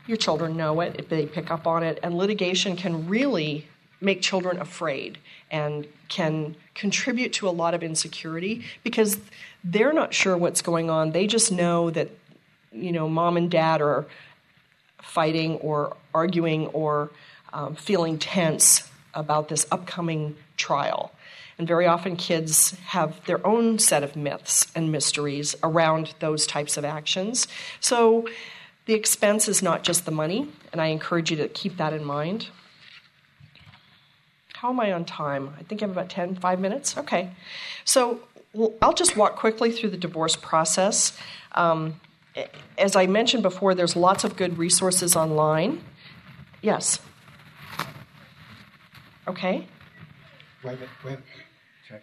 your 0.07 0.17
children 0.17 0.57
know 0.57 0.81
it, 0.81 1.09
they 1.09 1.27
pick 1.27 1.51
up 1.51 1.67
on 1.67 1.83
it, 1.83 1.99
and 2.03 2.17
litigation 2.17 2.77
can 2.77 3.09
really 3.09 3.67
make 4.01 4.23
children 4.23 4.59
afraid 4.59 5.19
and 5.51 5.87
can 6.09 6.57
contribute 6.75 7.33
to 7.35 7.49
a 7.49 7.51
lot 7.51 7.75
of 7.75 7.83
insecurity 7.83 8.65
because 8.83 9.19
they're 9.63 9.93
not 9.93 10.15
sure 10.15 10.37
what's 10.37 10.63
going 10.63 10.89
on. 10.89 11.13
They 11.13 11.27
just 11.27 11.53
know 11.53 11.91
that, 11.91 12.09
you 12.73 12.93
know, 12.93 13.09
mom 13.09 13.37
and 13.37 13.51
dad 13.51 13.83
are 13.83 14.07
fighting 15.03 15.57
or 15.57 15.97
arguing 16.15 16.69
or 16.69 17.11
um, 17.53 17.75
feeling 17.75 18.19
tense 18.19 18.89
about 19.13 19.49
this 19.49 19.67
upcoming 19.71 20.37
trial. 20.57 21.13
And 21.61 21.69
very 21.69 21.87
often, 21.87 22.17
kids 22.17 22.71
have 22.87 23.23
their 23.27 23.47
own 23.47 23.79
set 23.79 24.03
of 24.03 24.17
myths 24.17 24.73
and 24.75 24.91
mysteries 24.91 25.55
around 25.63 26.15
those 26.19 26.47
types 26.47 26.79
of 26.79 26.87
actions. 26.87 27.47
So, 27.81 28.27
the 28.87 28.95
expense 28.95 29.47
is 29.47 29.63
not 29.63 29.83
just 29.83 30.07
the 30.07 30.11
money, 30.11 30.49
and 30.73 30.81
I 30.81 30.87
encourage 30.87 31.31
you 31.31 31.37
to 31.37 31.49
keep 31.49 31.77
that 31.77 31.93
in 31.93 32.03
mind. 32.03 32.49
How 34.55 34.71
am 34.71 34.81
I 34.81 34.91
on 34.91 35.05
time? 35.05 35.55
I 35.61 35.63
think 35.65 35.83
I 35.83 35.85
have 35.85 35.91
about 35.91 36.09
10, 36.09 36.37
5 36.37 36.61
minutes. 36.61 36.97
Okay. 36.97 37.31
So, 37.85 38.21
well, 38.55 38.73
I'll 38.81 38.95
just 38.95 39.15
walk 39.15 39.37
quickly 39.37 39.71
through 39.71 39.91
the 39.91 39.99
divorce 39.99 40.37
process. 40.37 41.15
Um, 41.53 42.01
as 42.79 42.97
I 42.97 43.07
mentioned 43.07 43.43
before, 43.43 43.75
there's 43.75 43.97
lots 43.97 44.25
of 44.25 44.35
good 44.35 44.57
resources 44.57 45.15
online. 45.15 45.83
Yes. 46.63 47.01
Okay. 49.29 49.67
Wait 50.63 50.73
a 50.73 50.75
minute. 50.75 50.89
Wait. 51.07 51.19
Check. 51.89 52.03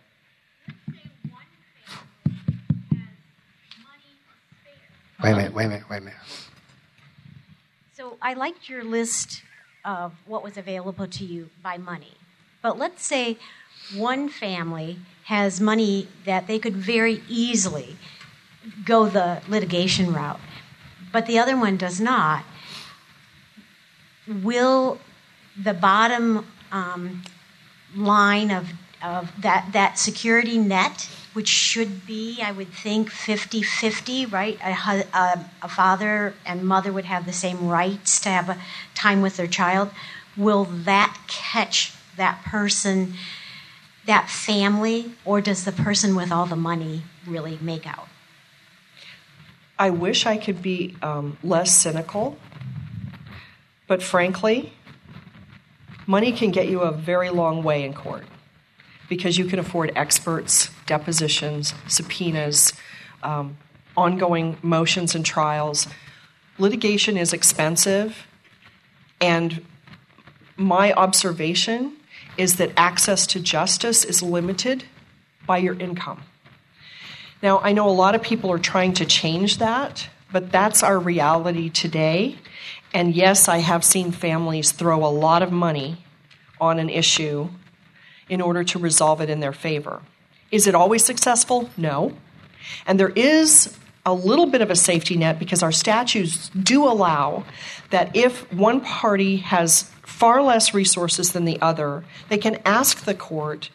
Wait 5.23 5.32
a 5.32 5.36
minute. 5.36 5.53
Wait 5.53 5.65
a 5.65 5.69
minute. 5.69 5.89
Wait 5.89 5.97
a 5.97 6.01
minute. 6.01 6.19
So 7.93 8.17
I 8.21 8.36
liked 8.36 8.69
your 8.69 8.84
list 8.84 9.41
of 9.84 10.13
what 10.25 10.43
was 10.43 10.58
available 10.58 11.08
to 11.08 11.25
you 11.25 11.49
by 11.63 11.77
money. 11.77 12.13
But 12.62 12.77
let's 12.77 13.03
say 13.03 13.38
one 13.95 14.30
family 14.30 14.99
has 15.25 15.60
money 15.60 16.08
that 16.25 16.45
they 16.47 16.60
could 16.60 16.75
very 16.75 17.23
easily 17.27 17.95
go 18.86 19.08
the 19.08 19.41
litigation 19.47 20.13
route, 20.13 20.39
but 21.12 21.25
the 21.25 21.39
other 21.39 21.58
one 21.58 21.77
does 21.77 21.99
not. 21.99 22.43
Will 24.27 24.99
the 25.62 25.73
bottom 25.73 26.45
um, 26.71 27.23
line 27.95 28.51
of, 28.51 28.69
of 29.03 29.32
that, 29.41 29.69
that 29.73 29.97
security 29.97 30.58
net, 30.58 31.10
which 31.38 31.50
should 31.50 32.08
be, 32.08 32.39
I 32.41 32.52
would 32.52 32.73
think, 32.73 33.12
50 33.12 33.62
50, 33.62 34.26
right? 34.26 34.58
A, 34.60 34.71
a, 35.13 35.45
a 35.62 35.67
father 35.69 36.34
and 36.47 36.63
mother 36.63 36.91
would 36.91 37.06
have 37.06 37.28
the 37.28 37.32
same 37.32 37.67
rights 37.67 38.19
to 38.21 38.30
have 38.30 38.50
a 38.50 38.58
time 38.95 39.21
with 39.21 39.38
their 39.38 39.45
child. 39.45 39.91
Will 40.36 40.63
that 40.63 41.15
catch 41.28 41.93
that 42.15 42.43
person, 42.43 43.13
that 44.08 44.32
family, 44.32 45.12
or 45.26 45.39
does 45.39 45.63
the 45.63 45.71
person 45.71 46.15
with 46.15 46.32
all 46.32 46.47
the 46.47 46.56
money 46.56 47.04
really 47.28 47.60
make 47.62 47.86
out? 47.86 48.08
I 49.78 49.91
wish 49.91 50.26
I 50.26 50.38
could 50.38 50.63
be 50.63 50.95
um, 51.04 51.38
less 51.43 51.80
cynical, 51.80 52.36
but 53.86 54.02
frankly, 54.02 54.73
money 56.08 56.32
can 56.32 56.50
get 56.50 56.67
you 56.67 56.82
a 56.82 56.91
very 56.91 57.30
long 57.30 57.62
way 57.62 57.84
in 57.84 57.93
court 57.93 58.26
because 59.10 59.38
you 59.38 59.46
can 59.46 59.60
afford 59.60 59.91
experts, 59.96 60.70
depositions, 60.86 61.74
subpoenas, 61.88 62.74
um, 63.24 63.58
ongoing 63.96 64.58
motions 64.62 65.15
and 65.15 65.26
trials. 65.26 65.88
Litigation 66.58 67.17
is 67.17 67.34
expensive, 67.34 68.28
and 69.20 69.65
my 70.56 70.93
observation 70.93 71.93
is 72.38 72.58
that 72.58 72.72
access 72.78 73.26
to 73.28 73.39
justice 73.39 74.04
is 74.04 74.22
limited 74.22 74.84
by 75.46 75.58
your 75.58 75.80
income. 75.80 76.22
Now, 77.41 77.60
I 77.60 77.72
know 77.72 77.88
a 77.88 77.91
lot 77.91 78.15
of 78.15 78.22
people 78.22 78.52
are 78.52 78.60
trying 78.60 78.93
to 78.93 79.06
change 79.06 79.58
that, 79.58 80.10
but 80.32 80.52
that's 80.52 80.84
our 80.84 81.00
reality 81.00 81.70
today. 81.70 82.38
And 82.93 83.15
yes, 83.15 83.48
I 83.48 83.60
have 83.60 83.84
seen 83.84 84.12
families 84.12 84.72
throw 84.72 85.06
a 85.06 85.08
lot 85.08 85.41
of 85.41 85.52
money 85.52 86.04
on 86.60 86.80
an 86.80 86.89
issue 86.89 87.50
in 88.29 88.41
order 88.41 88.63
to 88.63 88.79
resolve 88.79 89.21
it 89.21 89.29
in 89.29 89.39
their 89.39 89.53
favor. 89.53 90.01
Is 90.51 90.67
it 90.67 90.75
always 90.75 91.03
successful? 91.03 91.69
No. 91.77 92.13
And 92.85 92.99
there 92.99 93.09
is 93.09 93.77
a 94.05 94.13
little 94.13 94.45
bit 94.45 94.61
of 94.61 94.71
a 94.71 94.75
safety 94.75 95.17
net 95.17 95.37
because 95.37 95.61
our 95.61 95.71
statutes 95.71 96.49
do 96.49 96.85
allow 96.85 97.43
that 97.89 98.15
if 98.15 98.51
one 98.53 98.79
party 98.79 99.37
has 99.37 99.83
far 100.03 100.41
less 100.41 100.73
resources 100.73 101.33
than 101.33 101.45
the 101.45 101.59
other, 101.61 102.05
they 102.29 102.37
can 102.37 102.59
ask 102.65 103.03
the 103.03 103.13
court 103.13 103.69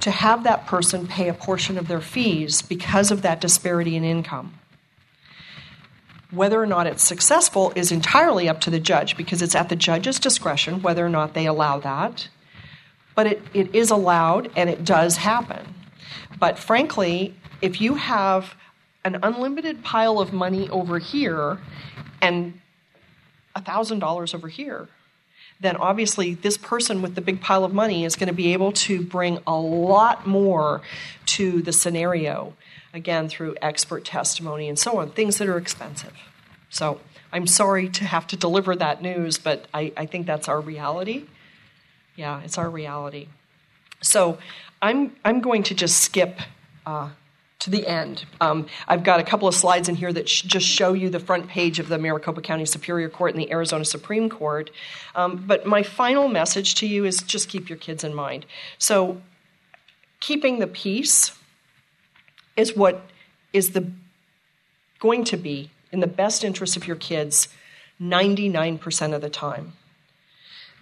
to 0.00 0.10
have 0.10 0.44
that 0.44 0.66
person 0.66 1.06
pay 1.06 1.28
a 1.28 1.34
portion 1.34 1.76
of 1.76 1.88
their 1.88 2.00
fees 2.00 2.62
because 2.62 3.10
of 3.10 3.22
that 3.22 3.40
disparity 3.40 3.96
in 3.96 4.04
income. 4.04 4.54
Whether 6.30 6.60
or 6.60 6.66
not 6.66 6.86
it's 6.86 7.04
successful 7.04 7.72
is 7.76 7.92
entirely 7.92 8.48
up 8.48 8.60
to 8.62 8.70
the 8.70 8.80
judge 8.80 9.16
because 9.16 9.42
it's 9.42 9.54
at 9.54 9.68
the 9.68 9.76
judge's 9.76 10.18
discretion 10.18 10.82
whether 10.82 11.04
or 11.04 11.08
not 11.08 11.34
they 11.34 11.46
allow 11.46 11.78
that. 11.80 12.28
But 13.14 13.26
it, 13.26 13.42
it 13.52 13.74
is 13.74 13.90
allowed 13.90 14.50
and 14.56 14.68
it 14.68 14.84
does 14.84 15.18
happen. 15.18 15.74
But 16.38 16.58
frankly, 16.58 17.34
if 17.60 17.80
you 17.80 17.94
have 17.94 18.54
an 19.04 19.18
unlimited 19.22 19.84
pile 19.84 20.18
of 20.18 20.32
money 20.32 20.68
over 20.70 20.98
here 20.98 21.58
and 22.20 22.60
$1,000 23.56 24.34
over 24.34 24.48
here, 24.48 24.88
then 25.60 25.76
obviously 25.76 26.34
this 26.34 26.58
person 26.58 27.02
with 27.02 27.14
the 27.14 27.20
big 27.20 27.40
pile 27.40 27.64
of 27.64 27.72
money 27.72 28.04
is 28.04 28.16
going 28.16 28.28
to 28.28 28.34
be 28.34 28.52
able 28.52 28.72
to 28.72 29.02
bring 29.02 29.38
a 29.46 29.58
lot 29.58 30.26
more 30.26 30.82
to 31.26 31.62
the 31.62 31.72
scenario, 31.72 32.54
again, 32.92 33.28
through 33.28 33.54
expert 33.62 34.04
testimony 34.04 34.68
and 34.68 34.78
so 34.78 34.98
on, 34.98 35.10
things 35.10 35.38
that 35.38 35.48
are 35.48 35.56
expensive. 35.56 36.12
So 36.70 37.00
I'm 37.32 37.46
sorry 37.46 37.88
to 37.90 38.04
have 38.04 38.26
to 38.28 38.36
deliver 38.36 38.74
that 38.76 39.00
news, 39.00 39.38
but 39.38 39.66
I, 39.72 39.92
I 39.96 40.06
think 40.06 40.26
that's 40.26 40.48
our 40.48 40.60
reality. 40.60 41.26
Yeah, 42.16 42.40
it's 42.42 42.58
our 42.58 42.70
reality. 42.70 43.28
So 44.00 44.38
I'm, 44.80 45.16
I'm 45.24 45.40
going 45.40 45.62
to 45.64 45.74
just 45.74 46.00
skip 46.00 46.38
uh, 46.86 47.10
to 47.60 47.70
the 47.70 47.86
end. 47.86 48.26
Um, 48.40 48.66
I've 48.86 49.02
got 49.02 49.20
a 49.20 49.22
couple 49.22 49.48
of 49.48 49.54
slides 49.54 49.88
in 49.88 49.96
here 49.96 50.12
that 50.12 50.28
sh- 50.28 50.42
just 50.42 50.66
show 50.66 50.92
you 50.92 51.08
the 51.08 51.18
front 51.18 51.48
page 51.48 51.78
of 51.78 51.88
the 51.88 51.98
Maricopa 51.98 52.42
County 52.42 52.66
Superior 52.66 53.08
Court 53.08 53.32
and 53.32 53.42
the 53.42 53.50
Arizona 53.50 53.84
Supreme 53.84 54.28
Court. 54.28 54.70
Um, 55.14 55.44
but 55.46 55.66
my 55.66 55.82
final 55.82 56.28
message 56.28 56.74
to 56.76 56.86
you 56.86 57.04
is 57.04 57.22
just 57.22 57.48
keep 57.48 57.68
your 57.68 57.78
kids 57.78 58.04
in 58.04 58.14
mind. 58.14 58.44
So, 58.78 59.22
keeping 60.20 60.58
the 60.58 60.66
peace 60.66 61.32
is 62.56 62.76
what 62.76 63.02
is 63.52 63.70
the 63.70 63.90
going 64.98 65.24
to 65.24 65.36
be 65.36 65.70
in 65.90 66.00
the 66.00 66.06
best 66.06 66.44
interest 66.44 66.76
of 66.76 66.86
your 66.86 66.96
kids 66.96 67.48
99% 68.00 69.14
of 69.14 69.20
the 69.20 69.30
time. 69.30 69.72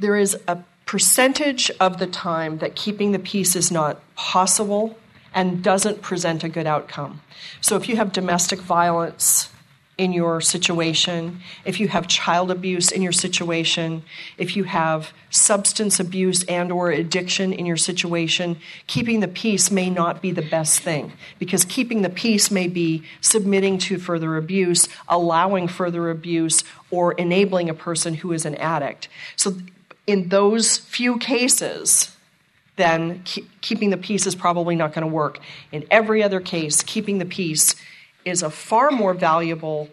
There 0.00 0.16
is 0.16 0.36
a 0.48 0.64
percentage 0.86 1.70
of 1.80 1.98
the 1.98 2.06
time 2.06 2.58
that 2.58 2.74
keeping 2.74 3.12
the 3.12 3.18
peace 3.18 3.56
is 3.56 3.70
not 3.70 4.00
possible 4.14 4.98
and 5.34 5.62
doesn't 5.62 6.02
present 6.02 6.44
a 6.44 6.48
good 6.48 6.66
outcome. 6.66 7.20
So 7.60 7.76
if 7.76 7.88
you 7.88 7.96
have 7.96 8.12
domestic 8.12 8.60
violence 8.60 9.48
in 9.98 10.12
your 10.12 10.40
situation, 10.40 11.40
if 11.64 11.78
you 11.78 11.86
have 11.88 12.08
child 12.08 12.50
abuse 12.50 12.90
in 12.90 13.02
your 13.02 13.12
situation, 13.12 14.02
if 14.38 14.56
you 14.56 14.64
have 14.64 15.12
substance 15.30 16.00
abuse 16.00 16.44
and 16.44 16.72
or 16.72 16.90
addiction 16.90 17.52
in 17.52 17.66
your 17.66 17.76
situation, 17.76 18.58
keeping 18.86 19.20
the 19.20 19.28
peace 19.28 19.70
may 19.70 19.90
not 19.90 20.22
be 20.22 20.30
the 20.30 20.42
best 20.42 20.80
thing 20.80 21.12
because 21.38 21.64
keeping 21.64 22.02
the 22.02 22.10
peace 22.10 22.50
may 22.50 22.66
be 22.66 23.02
submitting 23.20 23.78
to 23.78 23.98
further 23.98 24.36
abuse, 24.36 24.88
allowing 25.08 25.68
further 25.68 26.10
abuse 26.10 26.64
or 26.90 27.12
enabling 27.12 27.68
a 27.68 27.74
person 27.74 28.14
who 28.14 28.32
is 28.32 28.46
an 28.46 28.54
addict. 28.56 29.08
So 29.36 29.56
in 30.06 30.28
those 30.28 30.78
few 30.78 31.18
cases, 31.18 32.16
then 32.76 33.22
keep, 33.24 33.48
keeping 33.60 33.90
the 33.90 33.96
peace 33.96 34.26
is 34.26 34.34
probably 34.34 34.74
not 34.74 34.92
going 34.92 35.06
to 35.06 35.12
work. 35.12 35.38
In 35.70 35.86
every 35.90 36.22
other 36.22 36.40
case, 36.40 36.82
keeping 36.82 37.18
the 37.18 37.24
peace 37.24 37.74
is 38.24 38.42
a 38.42 38.50
far 38.50 38.90
more 38.90 39.14
valuable 39.14 39.88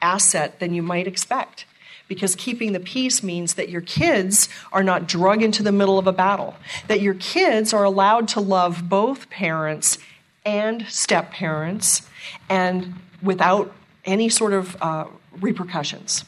asset 0.00 0.60
than 0.60 0.74
you 0.74 0.82
might 0.82 1.06
expect. 1.06 1.64
Because 2.08 2.36
keeping 2.36 2.72
the 2.72 2.80
peace 2.80 3.22
means 3.22 3.54
that 3.54 3.68
your 3.68 3.80
kids 3.80 4.48
are 4.72 4.82
not 4.82 5.08
drug 5.08 5.42
into 5.42 5.62
the 5.62 5.72
middle 5.72 5.98
of 5.98 6.06
a 6.06 6.12
battle, 6.12 6.56
that 6.88 7.00
your 7.00 7.14
kids 7.14 7.72
are 7.72 7.84
allowed 7.84 8.28
to 8.28 8.40
love 8.40 8.88
both 8.88 9.30
parents 9.30 9.98
and 10.44 10.86
step 10.88 11.30
parents 11.30 12.06
and 12.50 12.94
without 13.22 13.72
any 14.04 14.28
sort 14.28 14.52
of 14.52 14.76
uh, 14.82 15.06
repercussions. 15.40 16.24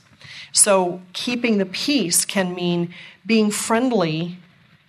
So, 0.54 1.02
keeping 1.12 1.58
the 1.58 1.66
peace 1.66 2.24
can 2.24 2.54
mean 2.54 2.94
being 3.26 3.50
friendly 3.50 4.38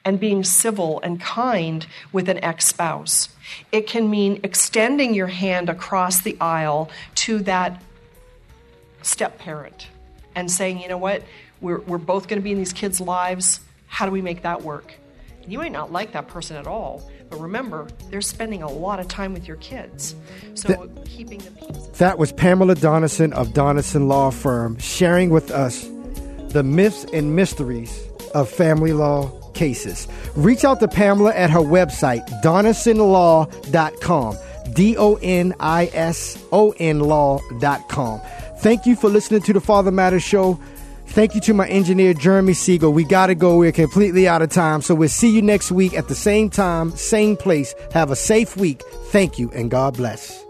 and 0.06 0.20
being 0.20 0.44
civil 0.44 1.02
and 1.02 1.20
kind 1.20 1.88
with 2.12 2.30
an 2.30 2.42
ex 2.44 2.68
spouse. 2.68 3.30
It 3.72 3.88
can 3.88 4.08
mean 4.08 4.40
extending 4.44 5.16
your 5.16 5.28
hand 5.28 5.68
across 5.68 6.22
the 6.22 6.38
aisle 6.40 6.92
to 7.16 7.40
that 7.40 7.82
step 9.02 9.40
parent 9.40 9.88
and 10.36 10.52
saying, 10.52 10.82
you 10.82 10.88
know 10.88 11.00
what, 11.00 11.24
we're, 11.62 11.80
we're 11.82 11.98
both 11.98 12.28
going 12.28 12.40
to 12.40 12.44
be 12.44 12.52
in 12.52 12.60
these 12.60 12.74
kids' 12.74 13.02
lives. 13.02 13.60
How 13.88 14.06
do 14.06 14.12
we 14.12 14.22
make 14.22 14.44
that 14.44 14.62
work? 14.62 14.94
You 15.48 15.58
might 15.60 15.72
not 15.72 15.92
like 15.92 16.14
that 16.14 16.28
person 16.28 16.58
at 16.58 16.68
all, 16.68 17.10
but 17.30 17.40
remember, 17.40 17.88
they're 18.10 18.22
spending 18.22 18.64
a 18.64 18.70
lot 18.70 19.00
of 19.00 19.08
time 19.08 19.34
with 19.34 19.48
your 19.48 19.58
kids. 19.58 20.16
So 20.54 20.70
that, 20.70 21.06
keeping 21.06 21.40
the 21.40 21.52
peace. 21.52 21.88
That 21.98 22.18
was 22.18 22.32
Pamela 22.32 22.76
Donison 22.76 23.34
of 23.34 23.50
Donison 23.50 24.08
Law 24.08 24.32
Firm 24.32 24.78
sharing 24.80 25.30
with 25.30 25.52
us 25.52 25.88
the 26.50 26.64
myths 26.64 27.06
and 27.14 27.36
mysteries 27.36 28.02
of 28.34 28.50
family 28.50 28.94
law 28.94 29.30
cases. 29.54 30.08
Reach 30.36 30.66
out 30.66 30.80
to 30.82 30.88
Pamela 30.88 31.34
at 31.34 31.50
her 31.50 31.60
website, 31.60 32.26
donisonlaw.com. 32.42 34.38
D 34.74 34.98
O 34.98 35.18
N 35.22 35.54
I 35.60 35.90
S 35.94 36.44
O 36.52 36.74
N 36.78 37.00
law.com. 37.00 38.20
Thank 38.60 38.86
you 38.86 38.96
for 38.96 39.10
listening 39.10 39.42
to 39.44 39.54
the 39.54 39.62
Father 39.62 39.92
Matters 39.92 40.24
Show. 40.24 40.60
Thank 41.16 41.34
you 41.34 41.40
to 41.42 41.54
my 41.54 41.66
engineer, 41.70 42.14
Jeremy 42.14 42.54
Siegel. 42.54 42.92
We 42.92 43.06
got 43.06 43.28
to 43.28 43.36
go. 43.36 43.58
We're 43.58 43.72
completely 43.72 44.28
out 44.28 44.42
of 44.42 44.50
time. 44.50 44.82
So 44.82 44.94
we'll 44.94 45.08
see 45.08 45.30
you 45.30 45.42
next 45.42 45.72
week 45.72 45.94
at 45.94 46.10
the 46.10 46.14
same 46.14 46.50
time, 46.50 46.92
same 46.98 47.38
place. 47.38 47.74
Have 47.94 48.12
a 48.12 48.18
safe 48.18 48.58
week. 48.58 48.84
Thank 49.12 49.40
you, 49.40 49.50
and 49.52 49.72
God 49.72 49.96
bless. 49.96 50.45